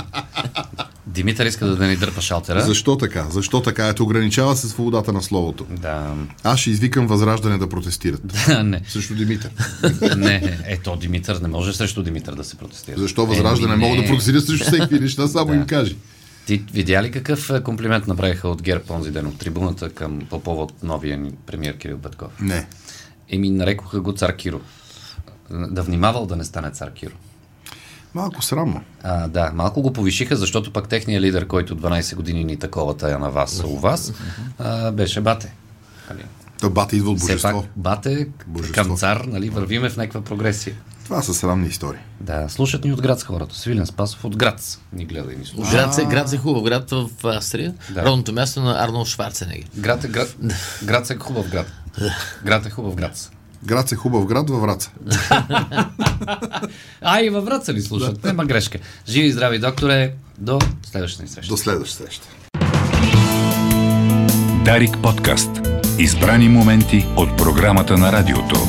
Димитър 1.14 1.46
иска 1.46 1.66
да, 1.66 1.76
да 1.76 1.88
ни 1.88 1.96
дърпа 1.96 2.22
шалтера. 2.22 2.62
Защо 2.62 2.98
така? 2.98 3.26
Защо 3.30 3.62
така? 3.62 3.88
Ето 3.88 4.04
ограничава 4.04 4.56
се 4.56 4.70
свободата 4.70 5.14
на 5.14 5.22
словото. 5.22 5.66
Да. 5.70 6.16
Аз 6.44 6.60
ще 6.60 6.70
извикам 6.70 7.08
Възраждане 7.08 7.58
да 7.58 7.70
протестират. 7.70 8.22
не. 8.64 8.82
Срещу 8.88 9.16
Димитър. 9.16 9.52
Не, 10.18 10.60
ето 10.66 10.96
Димитър, 10.96 11.42
не 11.42 11.48
може 11.48 11.74
срещу 11.74 12.04
Димитър 12.04 12.36
да 12.36 12.44
се 12.44 12.56
протестира. 12.56 13.00
Защо 13.00 13.26
Възраждане 13.26 13.74
Еми, 13.74 13.84
могат 13.84 14.04
да 14.04 14.08
протестират 14.08 14.46
срещу 14.46 14.66
всеки 14.66 15.00
неща, 15.00 15.28
само 15.28 15.54
им 15.54 15.66
кажи. 15.66 15.96
Ти 16.46 16.64
видя 16.74 17.04
ли 17.04 17.12
какъв 17.12 17.50
е, 17.50 17.64
комплимент 17.64 18.08
направиха 18.08 18.50
от 18.50 18.62
ГЕРБ 18.62 18.84
онзи 18.94 19.12
ден 19.12 19.28
от 19.28 19.38
трибуната 19.38 19.90
към 19.90 20.20
по 20.30 20.40
повод 20.44 20.74
новия 20.84 21.18
ни 21.18 21.32
премиер 21.46 21.78
Кирил 21.78 21.98
Петков? 21.98 22.42
Не. 22.42 22.68
Еми, 23.30 23.50
нарекоха 23.50 24.02
го 24.02 24.14
цар 24.14 24.36
Киро. 24.36 24.62
Да 25.52 25.84
внимавал 25.84 26.26
да 26.26 26.36
не 26.36 26.44
стане 26.44 26.72
цар 26.72 26.94
Киро. 26.94 27.14
Малко 28.14 28.42
срамно. 28.44 28.82
А, 29.04 29.28
да, 29.28 29.52
малко 29.54 29.82
го 29.82 29.94
повишиха, 29.94 30.36
защото 30.36 30.74
пак 30.74 30.88
техният 30.88 31.22
лидер, 31.22 31.48
който 31.48 31.76
12 31.78 32.16
години 32.16 32.44
ни 32.44 32.58
такова 32.58 32.98
тая 32.98 33.20
на 33.20 33.30
вас, 33.30 33.64
у 33.66 33.78
вас, 33.78 34.14
а, 34.60 34.92
беше 34.92 35.22
Бате. 35.22 35.54
Та 36.60 36.70
бата 36.70 36.96
идва 36.96 37.12
от 37.12 37.20
Все 37.20 37.42
пак 37.42 37.54
божество. 37.54 37.74
Бате 37.76 38.28
Божество. 38.48 38.74
към 38.84 38.98
цар, 38.98 39.18
нали, 39.18 39.50
вървиме 39.50 39.90
в 39.90 39.98
някаква 39.98 40.22
прогресия. 40.22 40.76
Това 41.04 41.22
са 41.22 41.34
срамни 41.34 41.68
истории. 41.68 42.00
Да, 42.22 42.50
слушат 42.50 42.84
ни 42.84 42.94
от 42.94 43.02
град 43.02 43.20
с 43.20 43.24
хората. 43.24 43.56
Свилен 43.56 43.86
Спасов 43.86 44.26
от 44.26 44.38
град 44.38 44.80
ни 44.94 45.06
гледа 45.06 45.34
и 45.34 45.36
ни 45.36 45.46
слуша. 45.46 45.72
Град 45.72 45.98
е, 45.98 46.06
град 46.06 46.34
е 46.34 46.38
хубав 46.38 46.64
град 46.64 46.90
в 46.92 47.10
Австрия. 47.24 47.74
Да. 47.90 48.06
Родното 48.06 48.34
място 48.34 48.62
на 48.62 48.84
Арнолд 48.84 49.08
Шварценегер. 49.08 49.68
Град 49.78 50.04
е 50.04 50.08
град. 50.08 50.36
Град 50.84 51.10
е 51.10 51.16
хубав 51.16 51.50
град. 51.50 51.68
Град 52.46 52.66
е 52.66 52.70
хубав 52.70 52.96
град. 52.96 53.32
Град 53.66 53.92
е 53.92 53.96
хубав 53.96 54.26
град 54.26 54.50
във 54.50 54.62
Враца. 54.62 54.92
А, 57.02 57.22
и 57.22 57.30
във 57.30 57.46
Враца 57.46 57.74
ли 57.74 57.82
слушат? 57.82 58.24
Нема 58.24 58.46
грешка. 58.46 58.80
Живи 59.08 59.28
и 59.28 59.32
здрави, 59.32 59.60
докторе. 59.60 60.14
До 60.38 60.60
следващата 60.92 61.24
ни 61.24 61.30
среща. 61.30 61.50
До 61.50 61.58
следващата 61.58 62.04
среща. 62.04 62.28
Дарик 64.66 64.98
подкаст. 65.04 65.50
Избрани 66.00 66.50
моменти 66.50 67.06
от 67.18 67.38
програмата 67.38 67.98
на 67.98 68.12
радиото. 68.12 68.68